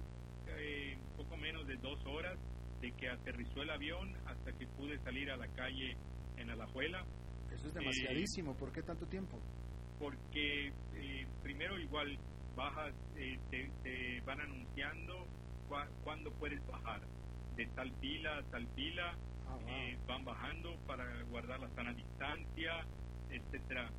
[0.47, 2.37] eh, poco menos de dos horas
[2.81, 5.97] de que aterrizó el avión hasta que pude salir a la calle
[6.37, 7.05] en Alajuela,
[7.53, 8.55] Eso es demasiadísimo.
[8.55, 9.39] ¿Por qué tanto tiempo?
[9.99, 12.17] porque eh, primero igual
[12.55, 15.27] bajas, eh, te, te van anunciando
[15.69, 17.01] cua- cuándo puedes bajar.
[17.57, 19.13] De tal fila a tal fila,
[19.49, 19.69] Ah, wow.
[19.71, 22.87] eh, van bajando para guardar la sana distancia,
[23.31, 23.91] etcétera.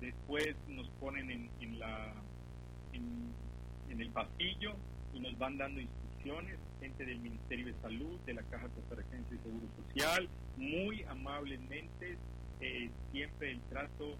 [0.00, 2.12] Después nos ponen en, en la
[2.92, 4.74] en, el pasillo
[5.14, 9.42] y nos van dando instrucciones, gente del Ministerio de Salud, de la Caja Costarricense de
[9.42, 12.18] Seguro Social, muy amablemente,
[12.60, 14.16] eh, siempre el trato,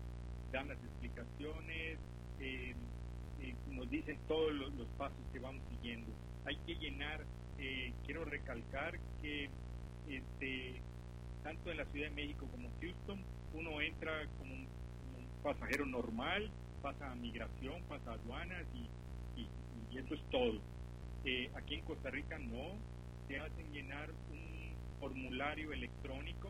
[0.52, 1.98] dan las explicaciones,
[2.40, 2.74] eh,
[3.40, 6.10] eh, nos dicen todos los, pasos que vamos siguiendo.
[6.46, 7.24] Hay que llenar,
[8.06, 9.50] quiero recalcar que
[10.08, 10.80] este,
[11.42, 13.20] tanto en la Ciudad de México como Houston,
[13.54, 14.65] uno entra como un
[15.46, 16.50] pasajero normal,
[16.82, 18.88] pasa a migración, pasa a aduanas y,
[19.40, 20.58] y- eso es todo.
[21.24, 22.74] Eh, aquí en Costa Rica no,
[23.28, 26.48] te hacen llenar un formulario electrónico,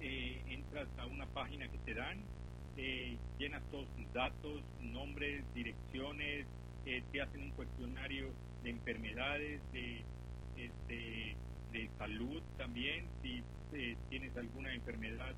[0.00, 2.18] eh, entras a una página que te dan,
[2.76, 6.46] eh, llenas todos tus datos, nombres, direcciones,
[6.86, 8.26] eh, te hacen un cuestionario
[8.62, 10.02] de enfermedades, de,
[10.56, 11.36] este,
[11.72, 15.32] de salud también, si eh, tienes alguna enfermedad,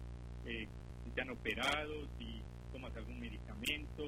[0.46, 0.66] eh,
[1.04, 2.42] si te han operado, si
[2.76, 4.04] tomas algún medicamento,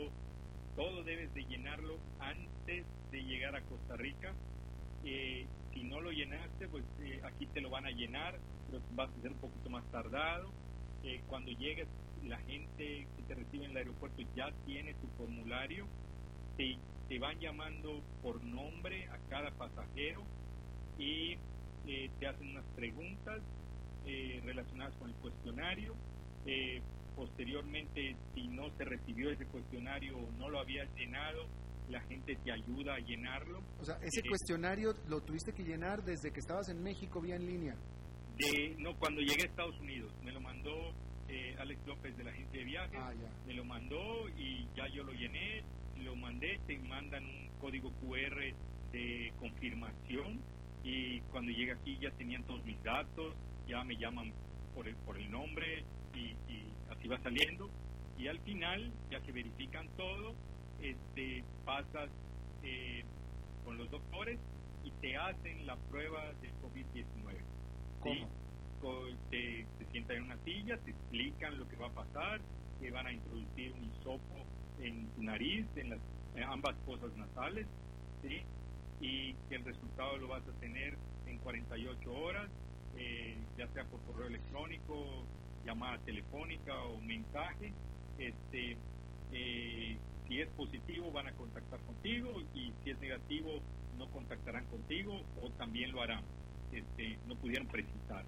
[0.77, 4.35] todo debes de llenarlo antes de llegar a Costa Rica.
[5.05, 9.09] Eh, si no lo llenaste, pues eh, aquí te lo van a llenar, pero vas
[9.09, 10.51] a ser un poquito más tardado.
[11.03, 11.89] Eh, cuando llegues,
[12.27, 15.87] la gente que te recibe en el aeropuerto ya tiene tu formulario,
[16.59, 16.77] te,
[17.09, 20.25] te van llamando por nombre a cada pasajero
[20.99, 21.39] y
[22.21, 23.41] te hacen unas preguntas
[24.45, 25.95] relacionadas con el cuestionario.
[27.19, 31.47] Posteriormente, si no se recibió ese cuestionario o no lo habías llenado,
[31.89, 33.61] la gente te ayuda a llenarlo.
[33.81, 37.35] O sea, ese eh, cuestionario lo tuviste que llenar desde que estabas en México vía
[37.35, 37.75] en línea.
[38.37, 40.71] De, no, cuando llegué a Estados Unidos, me lo mandó
[41.29, 43.47] eh, Alex López de la agencia de viajes, Ah, ya.
[43.49, 45.65] me lo mandó y ya yo lo llené,
[45.97, 48.55] lo mandé, te mandan un código QR
[48.93, 50.41] de confirmación
[50.85, 53.35] y cuando llegue aquí ya tenían todos mis datos,
[53.67, 54.33] ya me llaman
[54.73, 55.83] por el, por el nombre
[56.15, 56.65] y, y
[56.99, 57.71] así va saliendo
[58.19, 60.35] y al final, ya que verifican todo,
[60.83, 62.11] este, pasas
[62.63, 63.05] eh,
[63.65, 64.39] con los doctores
[64.85, 67.05] y te hacen la prueba del COVID-19.
[68.01, 68.15] ¿Cómo?
[68.15, 72.41] Sí, te, te sientan en una silla, te explican lo que va a pasar,
[72.81, 74.47] que van a introducir un hisopo
[74.81, 76.01] en tu nariz, en las
[76.35, 77.67] en ambas fosas nasales,
[78.23, 78.43] ¿sí?
[79.01, 82.49] y que el resultado lo vas a tener en 48 horas,
[82.97, 85.25] eh, ya sea por correo electrónico,
[85.69, 87.73] llamada telefónica o mensaje.
[88.19, 88.77] Este,
[89.33, 93.61] eh, si es positivo van a contactar contigo y si es negativo
[93.99, 96.25] no contactarán contigo o también lo harán.
[96.73, 98.25] Este, no pudieron precisar.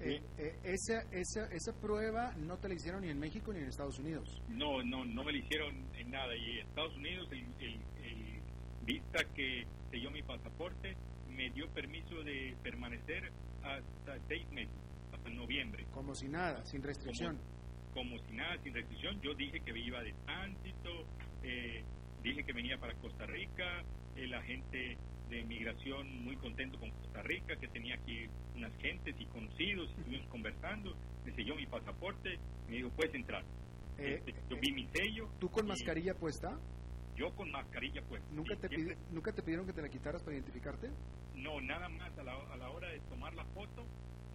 [0.00, 3.66] Eh, eh, esa, esa, esa prueba no te la hicieron ni en México ni en
[3.66, 4.42] Estados Unidos.
[4.48, 6.34] No, no, no me lo hicieron en nada.
[6.36, 8.40] Y en Estados Unidos, el, el, el
[8.86, 10.96] vista que selló mi pasaporte
[11.28, 13.30] me dio permiso de permanecer
[13.62, 14.74] hasta seis meses,
[15.36, 15.84] noviembre.
[15.92, 17.38] Como si nada, sin restricción.
[17.94, 19.20] Como si nada, sin restricción.
[19.20, 20.90] Yo dije que iba de tránsito,
[21.42, 21.82] eh,
[22.22, 23.82] dije que venía para Costa Rica,
[24.16, 24.96] el agente
[25.28, 30.00] de migración muy contento con Costa Rica, que tenía aquí unas gentes y conocidos, y
[30.00, 32.38] estuvimos conversando, me selló mi pasaporte,
[32.68, 33.44] me dijo, puedes entrar.
[33.98, 35.28] Eh, Este, yo vi mi sello.
[35.38, 36.58] ¿Tú con mascarilla puesta?
[37.16, 38.22] Yo con mascarilla, pues.
[38.32, 40.88] ¿Nunca sí, te, pidi- ¿Nunca te pidieron que te la quitaras para identificarte?
[41.34, 43.84] No, nada más a la, a la hora de tomar la foto,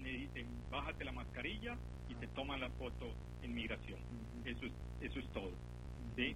[0.05, 1.75] me dicen, bájate la mascarilla
[2.09, 3.07] y te toman la foto
[3.41, 3.99] en migración.
[4.45, 5.51] Eso es, eso es todo.
[6.15, 6.35] ¿sí?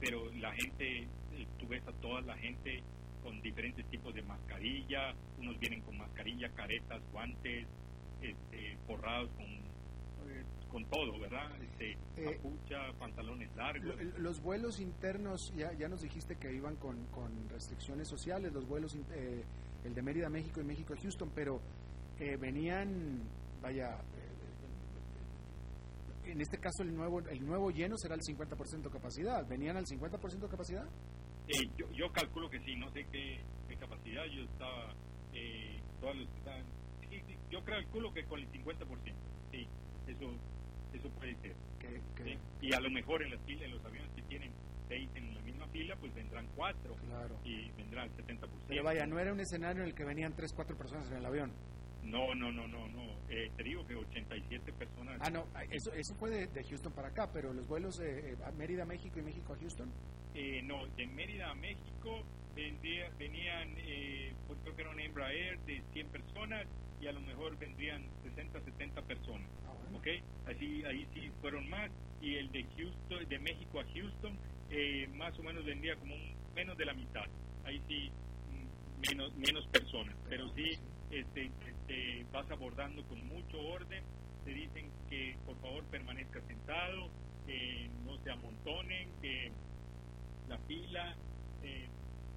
[0.00, 2.82] Pero la gente, eh, tú ves a toda la gente
[3.22, 7.66] con diferentes tipos de mascarilla, unos vienen con mascarilla, caretas, guantes,
[8.22, 11.50] este, forrados con, eh, con todo, ¿verdad?
[11.62, 13.94] Este, Eh, capucha, pantalones largos.
[14.02, 18.66] Lo- Los vuelos internos, ya, ya nos dijiste que iban con, con restricciones sociales, los
[18.66, 19.44] vuelos, eh,
[19.84, 21.60] el de Mérida a México y México a Houston, pero
[22.20, 23.22] eh, venían,
[23.62, 23.96] vaya,
[26.24, 29.46] eh, en este caso el nuevo, el nuevo lleno será el 50% de capacidad.
[29.48, 30.84] ¿Venían al 50% de capacidad?
[31.48, 34.94] Eh, yo, yo calculo que sí, no sé qué, qué capacidad, yo estaba,
[35.34, 36.62] eh, todos los que estaban,
[37.08, 38.76] sí, sí, yo calculo que con el 50%,
[39.50, 39.66] sí,
[40.06, 40.30] eso,
[40.92, 41.54] eso puede ser.
[42.24, 42.38] ¿sí?
[42.60, 44.52] Y a lo mejor en las filas, en los aviones que tienen
[44.88, 47.36] seis en la misma fila, pues vendrán cuatro Claro.
[47.44, 48.48] y vendrá el 70%.
[48.68, 51.26] Pero vaya, no era un escenario en el que venían tres, cuatro personas en el
[51.26, 51.50] avión.
[52.04, 53.02] No, no, no, no, no.
[53.28, 55.18] Eh, te digo que 87 personas.
[55.20, 58.36] Ah, no, eso, eso fue de, de Houston para acá, pero los vuelos eh, eh,
[58.44, 59.90] a Mérida, México y México a Houston.
[60.34, 62.22] Eh, no, de Mérida a México
[62.54, 66.66] vendría- venían, eh, pues creo que era un Embraer de 100 personas
[67.00, 69.48] y a lo mejor vendrían 60, 70 personas.
[69.66, 69.98] Ah, bueno.
[69.98, 70.06] ¿ok?
[70.48, 71.90] Así, ahí sí fueron más.
[72.20, 74.36] Y el de Houston, de México a Houston,
[74.70, 77.24] eh, más o menos vendría como un- menos de la mitad.
[77.64, 78.10] Ahí sí,
[78.50, 80.14] mm, menos, menos personas.
[80.28, 80.78] Pero sí,
[81.10, 84.02] este, este, vas abordando con mucho orden.
[84.44, 87.08] Te dicen que por favor permanezca sentado,
[87.46, 89.50] que no se amontonen, que
[90.48, 91.14] la fila,
[91.62, 91.86] eh,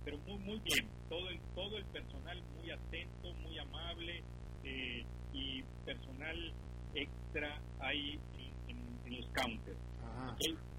[0.03, 4.21] pero muy muy bien, todo el todo el personal muy atento, muy amable
[4.63, 5.03] eh,
[5.33, 6.53] y personal
[6.93, 8.19] extra ahí
[8.67, 9.77] en, en- en los counters,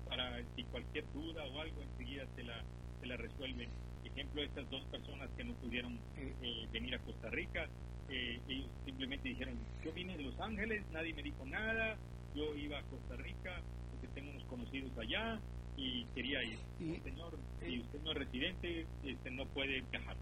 [0.08, 2.62] para si cualquier duda o algo enseguida se la
[3.00, 3.68] se la resuelven.
[4.14, 7.66] Ejemplo, estas dos personas que no pudieron Eh, eh, venir a Costa Rica,
[8.08, 11.96] eh, ellos simplemente dijeron, yo vine de Los Ángeles, nadie me dijo nada,
[12.34, 13.60] yo iba a Costa Rica
[13.90, 15.40] porque tengo unos conocidos allá
[15.76, 16.58] y quería ir.
[16.78, 20.16] Y- Señor, si usted no es residente, este, no puede viajar.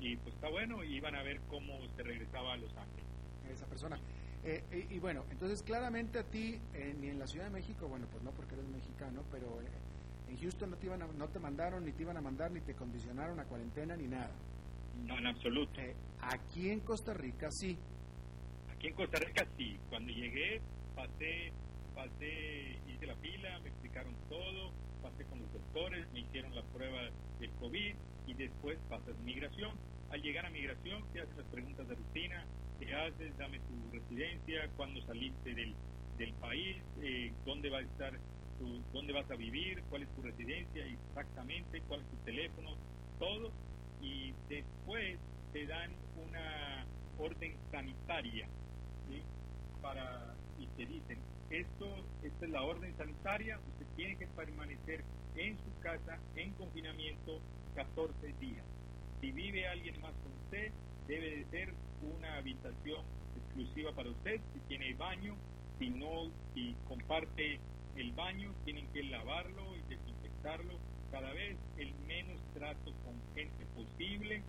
[0.00, 3.06] Y pues está bueno, y iban a ver cómo se regresaba a Los Ángeles.
[3.50, 3.98] esa persona.
[4.44, 7.86] Eh, y, y bueno, entonces claramente a ti, eh, ni en la Ciudad de México,
[7.88, 9.66] bueno, pues no porque eres mexicano, pero eh,
[10.36, 12.60] en Houston no te, iban a- no te mandaron, ni te iban a mandar, ni
[12.60, 14.30] te condicionaron a cuarentena, ni nada.
[15.04, 15.80] No, en absoluto.
[15.80, 17.76] Eh, aquí en Costa Rica sí.
[18.70, 20.60] Aquí en Costa Rica sí, cuando llegué
[20.94, 21.52] pasé,
[21.94, 24.72] pasé, hice la fila, me explicaron todo,
[25.02, 27.00] pasé con los doctores, me hicieron la prueba
[27.40, 27.94] del COVID
[28.26, 29.72] y después pasas migración.
[30.10, 32.44] Al llegar a migración te hacen las preguntas de rutina,
[32.78, 35.74] qué haces, dame tu residencia, cuándo saliste del,
[36.18, 38.12] del país, eh, dónde va a estar,
[38.56, 42.78] tu- dónde vas a vivir, cuál es tu residencia exactamente, cuál es tu teléfono,
[43.18, 43.56] todo.
[43.98, 45.20] Y después
[45.52, 48.50] te dan una orden sanitaria
[49.80, 55.62] para y te dicen esto esta es la orden sanitaria usted tiene que permanecer en
[55.62, 57.44] su casa en confinamiento
[57.74, 58.66] 14 días.
[59.20, 60.74] Si vive alguien más con usted
[61.06, 64.42] debe de ser una habitación exclusiva para usted.
[64.52, 65.40] Si tiene baño
[65.78, 67.62] si no si comparte
[67.96, 70.74] el baño tienen que lavarlo y desinfectarlo
[71.10, 74.42] cada vez el menos trato con gente posible.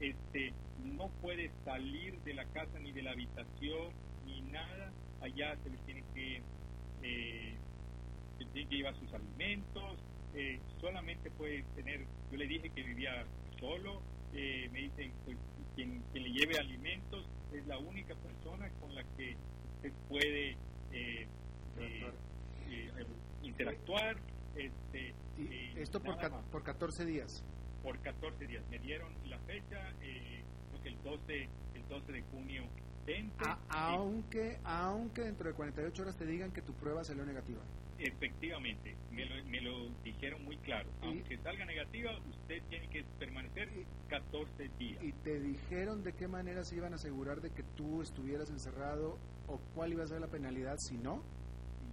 [0.00, 0.52] Este
[0.96, 3.92] no puede salir de la casa ni de la habitación
[4.26, 4.92] ni nada.
[5.20, 6.42] Allá se le tiene que
[7.02, 7.54] eh,
[8.38, 9.98] se tiene que llevar sus alimentos.
[10.34, 13.24] Eh, solamente puede tener yo le dije que vivía
[13.60, 15.36] solo eh, me dicen pues
[15.76, 19.36] quien, quien le lleve alimentos es la única persona con la que
[19.76, 20.56] usted puede
[22.74, 23.06] eh,
[23.42, 24.16] interactuar
[24.56, 25.08] este
[25.38, 27.42] eh, esto por, ca- más por 14 días.
[27.82, 28.64] por 14 días.
[28.70, 32.62] Me dieron la fecha, eh, creo que el 12, el 12 de junio
[33.06, 33.44] 20.
[33.44, 37.60] A- aunque, aunque dentro de 48 horas te digan que tu prueba salió negativa.
[37.98, 40.88] Efectivamente, me lo, me lo dijeron muy claro.
[41.02, 43.68] Y- Aunque salga negativa, usted tiene que permanecer
[44.08, 45.02] 14 días.
[45.02, 49.18] ¿Y te dijeron de qué manera se iban a asegurar de que tú estuvieras encerrado
[49.46, 51.22] o cuál iba a ser la penalidad si no?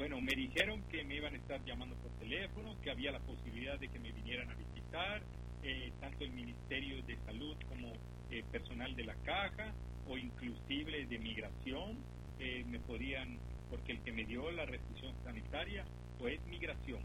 [0.02, 3.78] Bueno, me dijeron que me iban a estar llamando por teléfono, que había la posibilidad
[3.78, 5.22] de que me vinieran a visitar,
[5.62, 7.94] eh, tanto el Ministerio de Salud como
[8.32, 9.72] eh, personal de la caja
[10.08, 12.00] o inclusive de migración,
[12.40, 13.38] eh, me podían,
[13.70, 15.86] porque el que me dio la restricción sanitaria
[16.18, 17.04] fue migración,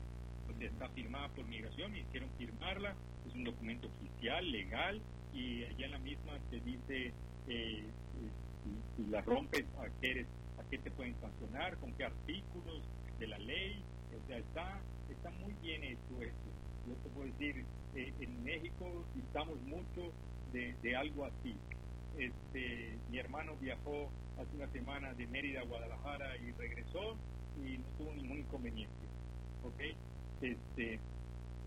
[0.48, 2.96] o está firmada por migración, me hicieron firmarla,
[3.28, 5.02] es un documento oficial, legal,
[5.34, 7.12] y allá en la misma te dice, eh,
[7.48, 7.84] eh,
[8.96, 10.26] si, la rompes, a qué, eres,
[10.58, 12.82] a qué te pueden sancionar, con qué artículos
[13.18, 13.82] de la ley,
[14.16, 14.80] o sea, está,
[15.10, 16.50] está muy bien hecho esto.
[16.86, 20.12] Yo te puedo decir, eh, en México estamos mucho
[20.52, 21.54] de, algo así.
[22.18, 27.16] Este, mi hermano viajó hace una semana de Mérida a Guadalajara y regresó
[27.62, 28.94] y no tuvo ningún inconveniente.
[29.64, 29.80] ¿Ok?
[30.40, 30.98] Este,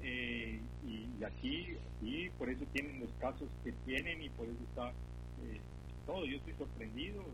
[0.01, 4.89] eh, y, aquí, y por eso tienen los casos que tienen y por eso está
[4.89, 5.59] eh,
[6.05, 6.25] todo.
[6.25, 7.25] Yo estoy sorprendido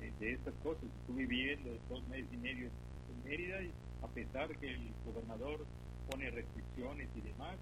[0.00, 0.84] de, estas cosas.
[1.00, 3.72] Estuve viviendo dos meses y medio en Mérida y
[4.02, 5.64] a pesar que el gobernador
[6.10, 7.56] pone restricciones y demás,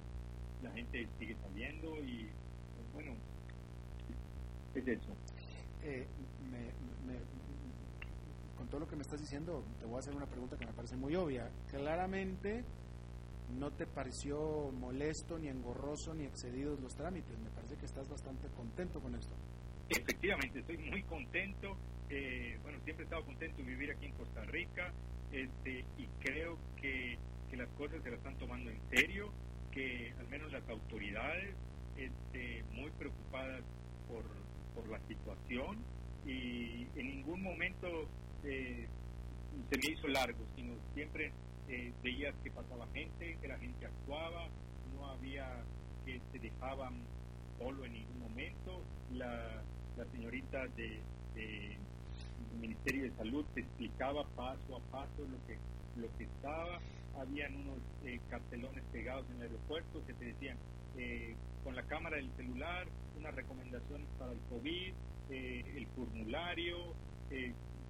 [0.62, 2.28] la gente sigue saliendo y
[2.92, 3.12] bueno,
[4.74, 5.12] es eso.
[5.82, 6.06] Eh,
[6.50, 7.20] me- me-
[8.56, 10.72] con todo lo que me estás diciendo, te voy a hacer una pregunta que me
[10.72, 11.50] parece muy obvia.
[11.70, 12.64] Claramente
[13.58, 17.38] no te pareció molesto, ni engorroso, ni excedidos los trámites.
[17.38, 19.34] Me parece que estás bastante contento con esto.
[19.88, 21.76] Efectivamente, estoy muy contento.
[22.10, 24.92] Eh, bueno, siempre he estado contento de vivir aquí en Costa Rica
[25.32, 27.18] este, y creo que,
[27.50, 29.32] que las cosas se las están tomando en serio,
[29.72, 31.54] que al menos las autoridades
[31.96, 33.62] este, muy preocupadas
[34.08, 34.24] por,
[34.74, 35.78] por la situación
[36.26, 38.08] y en ningún momento
[38.44, 38.86] eh,
[39.70, 41.32] se me hizo largo, sino siempre
[41.68, 44.48] eh, veías que pasaba gente, que la gente actuaba,
[44.94, 45.48] no había
[46.04, 47.02] que se dejaban
[47.58, 48.82] solo en ningún momento.
[49.12, 49.62] La,
[49.96, 51.00] la señorita de,
[51.34, 51.78] del
[52.60, 55.58] Ministerio de Salud te explicaba paso a paso lo que,
[56.00, 56.80] lo que estaba.
[57.18, 60.58] Habían unos eh, cartelones pegados en el aeropuerto que te decían
[60.98, 61.34] eh,
[61.64, 62.86] con la cámara del celular,
[63.18, 64.92] unas recomendaciones para el COVID,
[65.30, 66.94] eh, el formulario,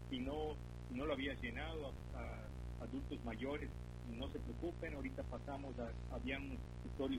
[0.09, 0.57] si no
[0.91, 3.71] no lo había llenado a, adultos mayores,
[4.17, 6.59] no se preocupen, ahorita pasamos, a, habían unos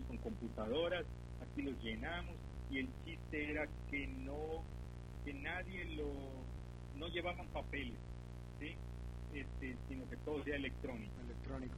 [0.07, 1.05] con computadoras,
[1.41, 2.35] aquí los llenamos
[2.71, 4.63] y el chiste era que no,
[5.27, 6.07] que nadie lo,
[6.95, 7.99] no llevaban papeles.
[9.33, 11.19] Este, sino que todo sea electrónico.
[11.21, 11.75] Electrónico.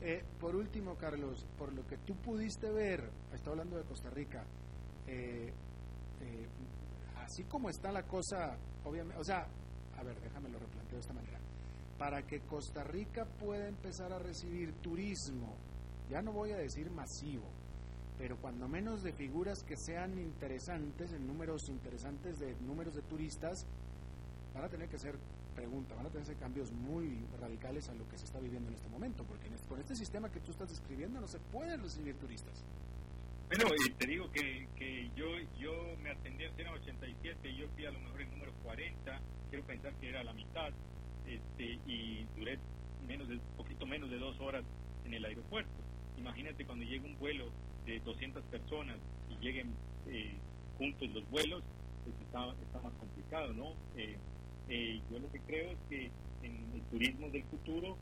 [0.00, 4.44] Eh, por último, Carlos, por lo que tú pudiste ver, está hablando de Costa Rica,
[5.06, 5.52] eh,
[6.20, 6.48] eh,
[7.18, 9.46] así como está la cosa, obviamente, o sea,
[9.96, 11.38] a ver, déjame lo replanteo de esta manera.
[11.96, 15.54] Para que Costa Rica pueda empezar a recibir turismo,
[16.10, 17.44] ya no voy a decir masivo,
[18.20, 23.66] pero cuando menos de figuras que sean interesantes, en números interesantes de números de turistas,
[24.52, 25.14] van a tener que ser
[25.54, 28.68] pregunta, van a tener que ser cambios muy radicales a lo que se está viviendo
[28.68, 31.80] en este momento, porque este, con este sistema que tú estás describiendo no se pueden
[31.82, 32.62] recibir turistas.
[33.48, 35.24] Bueno, y te digo que, que yo
[35.58, 39.18] yo me atendí en 87, y yo fui a lo mejor el número 40,
[39.48, 40.68] quiero pensar que era la mitad,
[41.26, 42.58] este, y duré
[43.08, 44.62] menos de, poquito menos de dos horas
[45.06, 45.72] en el aeropuerto.
[46.18, 47.50] Imagínate cuando llega un vuelo
[47.86, 48.96] de 200 personas
[49.28, 49.72] y lleguen
[50.06, 50.34] eh,
[50.78, 51.62] juntos los vuelos,
[52.04, 53.72] pues está, está más complicado, ¿no?
[53.96, 54.16] Eh,
[54.68, 56.10] eh, yo lo que creo es que
[56.42, 57.96] en el turismo del futuro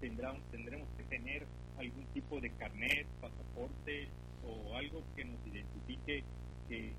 [0.00, 1.46] tendrán, tendremos que tener
[1.78, 4.08] algún tipo de carnet, pasaporte,
[4.44, 6.24] o algo que nos identifique
[6.68, 6.92] que,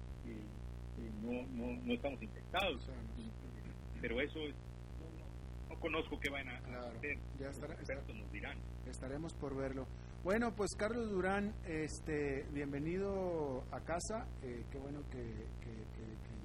[1.22, 2.82] no, no, no, estamos infectados.
[4.00, 4.56] Pero eso es,
[5.70, 7.18] no, conozco qué van a hacer.
[7.40, 7.76] Ya estará,
[8.14, 8.58] nos dirán.
[8.90, 9.86] Estaremos por verlo.
[10.24, 14.28] Bueno, pues Carlos Durán, este, bienvenido a casa.
[14.44, 15.72] Eh, qué bueno que, que,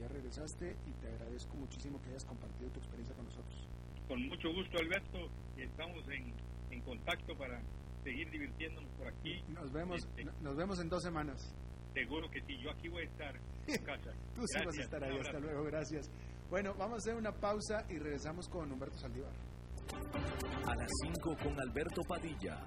[0.01, 3.69] ya regresaste y te agradezco muchísimo que hayas compartido tu experiencia con nosotros.
[4.09, 5.19] Con mucho gusto, Alberto.
[5.59, 6.33] Estamos en,
[6.71, 7.61] en contacto para
[8.03, 9.43] seguir divirtiéndonos por aquí.
[9.49, 11.55] Nos vemos, este, nos vemos en dos semanas.
[11.93, 14.11] Seguro que sí, yo aquí voy a estar en casa.
[14.35, 16.11] Tú sí vas a estar ahí, hasta luego, gracias.
[16.49, 19.33] Bueno, vamos a hacer una pausa y regresamos con Humberto Saldívar.
[20.67, 22.67] A las 5 con Alberto Padilla,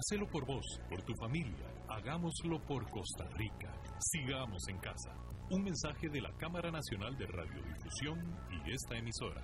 [0.00, 1.66] Hacelo por vos, por tu familia.
[1.86, 3.70] Hagámoslo por Costa Rica.
[3.98, 5.14] Sigamos en casa.
[5.50, 8.18] Un mensaje de la Cámara Nacional de Radiodifusión
[8.50, 9.42] y esta emisora.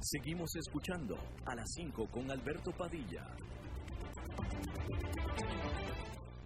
[0.00, 1.16] Seguimos escuchando
[1.46, 3.24] a las 5 con Alberto Padilla.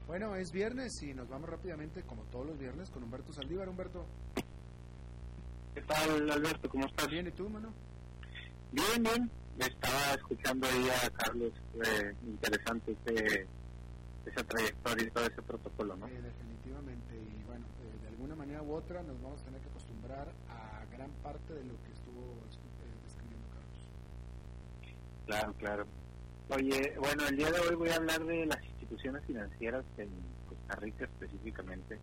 [0.06, 3.68] Bueno, es viernes y nos vamos rápidamente, como todos los viernes, con Humberto Saldívar.
[3.68, 4.06] Humberto.
[5.78, 6.68] ¿Qué tal, Alberto?
[6.68, 7.06] ¿Cómo estás?
[7.06, 7.72] Bien, ¿y tú, mano?
[8.72, 9.30] Bien, bien.
[9.60, 11.52] Estaba escuchando ahí a Carlos.
[11.86, 13.46] Eh, interesante ese,
[14.26, 16.08] esa trayectoria y todo ese protocolo, ¿no?
[16.08, 17.14] Eh, definitivamente.
[17.14, 20.84] Y bueno, eh, de alguna manera u otra nos vamos a tener que acostumbrar a
[20.90, 22.42] gran parte de lo que estuvo
[22.82, 23.78] eh, describiendo Carlos.
[25.26, 25.86] Claro, claro.
[26.48, 30.10] Oye, bueno, el día de hoy voy a hablar de las instituciones financieras en
[30.48, 32.00] Costa Rica específicamente.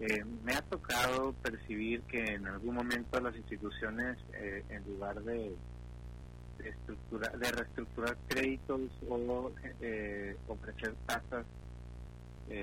[0.00, 5.56] Eh, me ha tocado percibir que en algún momento las instituciones, eh, en lugar de,
[6.58, 6.74] de,
[7.38, 11.46] de reestructurar créditos o eh, ofrecer tasas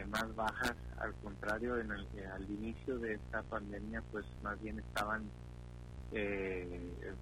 [0.10, 5.30] más bajas, al contrario, en el, al inicio de esta pandemia, pues más bien estaban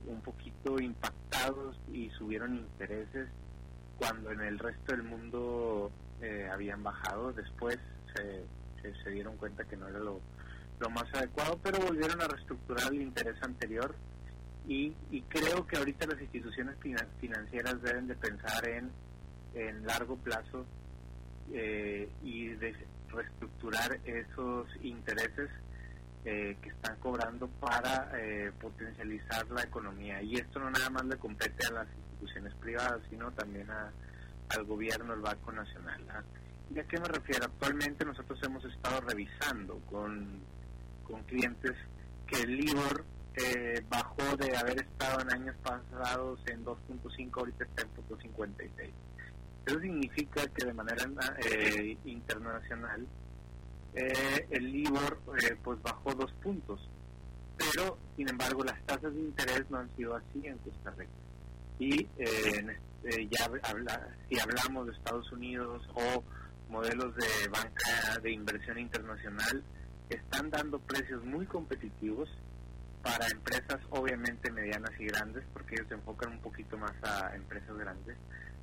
[0.08, 3.28] un poquito impactados y subieron intereses
[3.98, 5.92] cuando en el resto del mundo
[6.22, 7.78] eh, habían bajado, después
[8.16, 8.44] se,
[9.04, 10.22] se, dieron cuenta que no era lo,
[10.90, 13.96] más adecuado, pero volvieron a reestructurar el interés anterior
[14.68, 14.94] y,
[15.30, 16.76] creo que ahorita las instituciones
[17.20, 18.92] financieras deben de pensar en,
[19.86, 20.66] largo plazo
[21.54, 25.50] eh, y reestructurar esos intereses
[26.26, 30.22] eh, que están cobrando para eh, potencializar la economía.
[30.22, 35.14] Y esto no nada más le compete a las instituciones privadas, sino también al gobierno,
[35.14, 36.02] el Banco Nacional.
[36.74, 37.46] ¿Y a qué me refiero?
[37.46, 40.42] Actualmente nosotros hemos estado revisando con,
[41.04, 41.74] con clientes
[42.26, 43.06] que el LIBOR
[43.36, 48.92] eh, bajó de haber estado en años pasados en 2.5, ahorita está en 2.56.
[49.66, 51.06] Eso significa que de manera
[51.46, 53.06] eh, internacional
[53.94, 56.90] eh, el LIBOR eh, pues bajó dos puntos,
[57.56, 61.12] pero sin embargo las tasas de interés no han sido así en Costa Rica.
[61.78, 66.24] Y eh, eh, ya habla, si hablamos de Estados Unidos o
[66.74, 69.64] modelos de banca de inversión internacional,
[70.10, 72.28] están dando precios muy competitivos
[73.04, 77.78] para empresas obviamente medianas y grandes, porque ellos se enfocan un poquito más a empresas
[77.78, 78.18] grandes.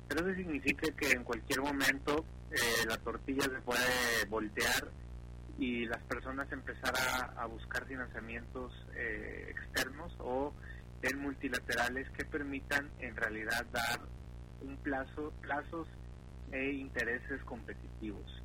[0.09, 4.89] Pero eso significa que en cualquier momento eh, la tortilla se puede voltear
[5.57, 6.93] y las personas empezar
[7.37, 10.53] a, buscar financiamientos eh, externos o
[11.01, 14.01] en multilaterales que permitan en realidad dar
[14.61, 15.87] un plazo, plazos
[16.51, 18.41] e intereses competitivos.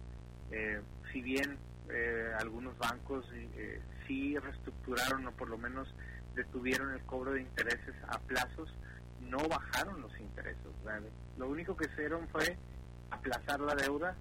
[0.51, 0.81] Eh,
[1.13, 1.59] si bien
[1.91, 5.89] eh, algunos bancos eh, sí reestructuraron o por lo menos
[6.35, 8.73] detuvieron el cobro de intereses a plazos,
[9.21, 10.61] no bajaron los intereses.
[11.37, 12.57] Lo único que hicieron fue
[13.11, 14.15] aplazar la deuda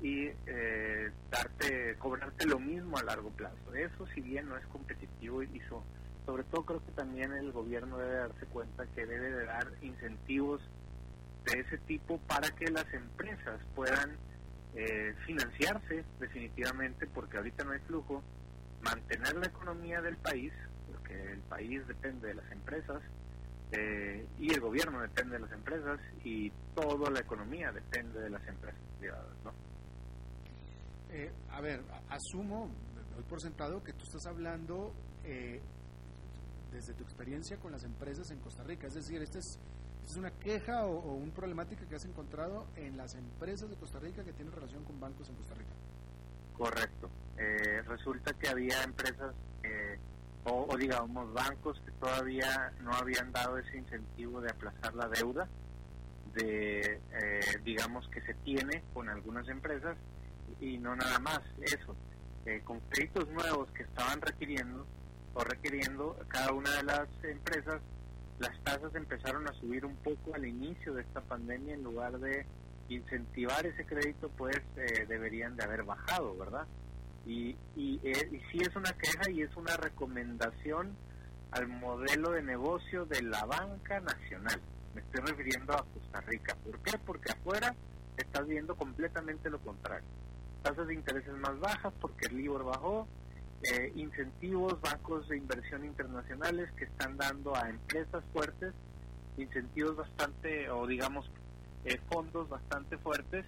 [0.00, 0.30] y
[1.30, 3.74] darte, cobrarte lo mismo a largo plazo.
[3.74, 5.60] Eso si bien no es competitivo y
[6.26, 10.60] sobre todo creo que también el gobierno debe darse cuenta que debe de dar incentivos
[11.44, 14.16] de ese tipo para que las empresas puedan
[14.74, 18.22] eh, financiarse definitivamente, porque ahorita no hay flujo,
[18.80, 20.52] mantener la economía del país,
[20.90, 23.02] porque el país depende de las empresas,
[23.72, 28.46] eh, y el gobierno depende de las empresas, y toda la economía depende de las
[28.46, 29.52] empresas privadas, ¿no?
[31.10, 32.70] Eh, a ver, asumo,
[33.14, 34.94] doy por sentado que tú estás hablando
[36.72, 39.58] desde tu experiencia con las empresas en Costa Rica, es decir, este es
[40.06, 43.98] ¿Es una queja o, o una problemática que has encontrado en las empresas de Costa
[43.98, 45.72] Rica que tienen relación con bancos en Costa Rica?
[46.56, 47.10] Correcto.
[47.38, 49.98] Eh, resulta que había empresas eh,
[50.44, 55.48] o, digamos bancos que todavía no habían dado ese incentivo de aplazar la deuda
[56.34, 56.80] de
[57.12, 59.96] eh, digamos que se tiene con algunas empresas
[60.60, 61.94] y no nada más eso
[62.46, 64.86] eh, con créditos nuevos que estaban requiriendo
[65.34, 67.80] o requiriendo cada una de las empresas
[68.42, 72.44] las tasas empezaron a subir un poco al inicio de esta pandemia en lugar de
[72.88, 76.66] incentivar ese crédito pues eh, deberían de haber bajado verdad
[77.24, 80.96] y y, eh, y sí es una queja y es una recomendación
[81.52, 84.60] al modelo de negocio de la banca nacional.
[84.94, 86.56] Me estoy refiriendo a Costa Rica.
[86.64, 86.98] ¿por qué?
[86.98, 87.74] porque afuera
[88.16, 90.08] estás viendo completamente lo contrario.
[90.62, 93.06] Tasas de intereses más bajas porque el LIBOR bajó
[93.64, 98.74] eh, incentivos, bancos de inversión internacionales que están dando a empresas fuertes
[99.36, 101.30] incentivos bastante, o digamos,
[101.84, 103.44] eh, fondos bastante fuertes,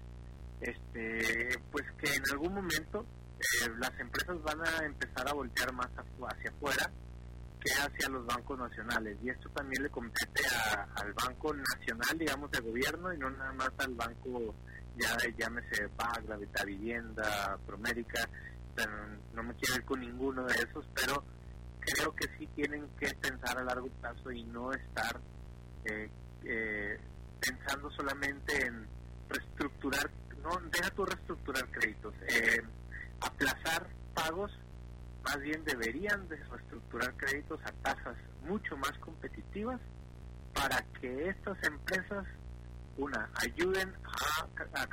[0.61, 3.05] este, pues que en algún momento
[3.39, 6.91] eh, las empresas van a empezar a voltear más hacia afuera
[7.61, 9.17] que hacia los bancos nacionales.
[9.23, 10.43] Y esto también le compete
[10.97, 14.55] al Banco Nacional, digamos, de gobierno y no nada más al banco,
[14.97, 18.29] ya llámese PAG, la Vivienda, Promérica,
[19.35, 21.25] no me quiero ir con ninguno de esos, pero
[21.81, 25.21] creo que sí tienen que pensar a largo plazo y no estar
[25.85, 26.11] eh,
[26.45, 26.99] eh,
[27.41, 28.87] pensando solamente en
[29.29, 30.11] reestructurar
[30.45, 32.63] no deja tu reestructurar créditos, eh,
[33.21, 34.53] aplazar pagos,
[35.25, 38.17] más bien deberían de reestructurar créditos a tasas
[38.47, 39.81] mucho más competitivas
[40.53, 42.27] para que estas empresas,
[42.99, 44.87] una, ayuden a, a,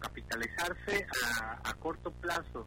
[0.00, 1.06] capitalizarse
[1.40, 2.66] a, a corto plazo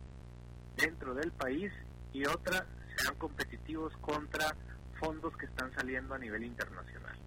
[0.81, 1.71] dentro del país
[2.13, 2.65] y otra,
[2.97, 4.55] sean competitivos contra
[4.99, 7.17] fondos que están saliendo a nivel internacional.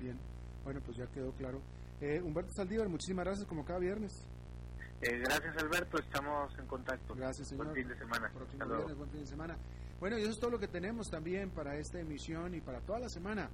[0.00, 0.18] Bien,
[0.64, 1.60] bueno, pues ya quedó claro.
[2.00, 4.26] Eh, Humberto Saldívar, muchísimas gracias como cada viernes.
[5.00, 7.14] Eh, gracias Alberto, estamos en contacto.
[7.14, 7.66] Gracias señor.
[7.66, 8.30] Buen fin de semana.
[8.96, 9.56] buen fin de semana.
[10.00, 12.98] Bueno, y eso es todo lo que tenemos también para esta emisión y para toda
[12.98, 13.48] la semana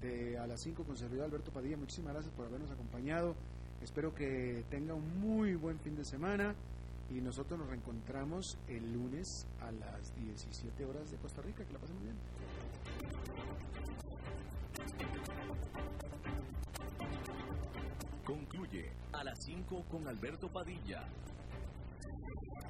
[0.00, 1.76] de a las 5 con servidor Alberto Padilla.
[1.76, 3.34] Muchísimas gracias por habernos acompañado.
[3.82, 6.54] Espero que tenga un muy buen fin de semana
[7.14, 11.64] y nosotros nos reencontramos el lunes a las 17 horas de Costa Rica.
[11.64, 12.16] Que la pasen muy bien.
[18.24, 21.06] Concluye a las 5 con Alberto Padilla.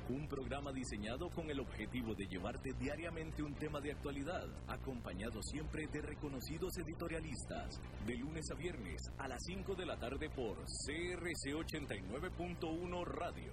[0.08, 5.86] Un programa diseñado con el objetivo de llevarte diariamente un tema de actualidad, acompañado siempre
[5.86, 11.54] de reconocidos editorialistas, de lunes a viernes a las 5 de la tarde por CRC
[11.54, 13.52] 89.1 Radio,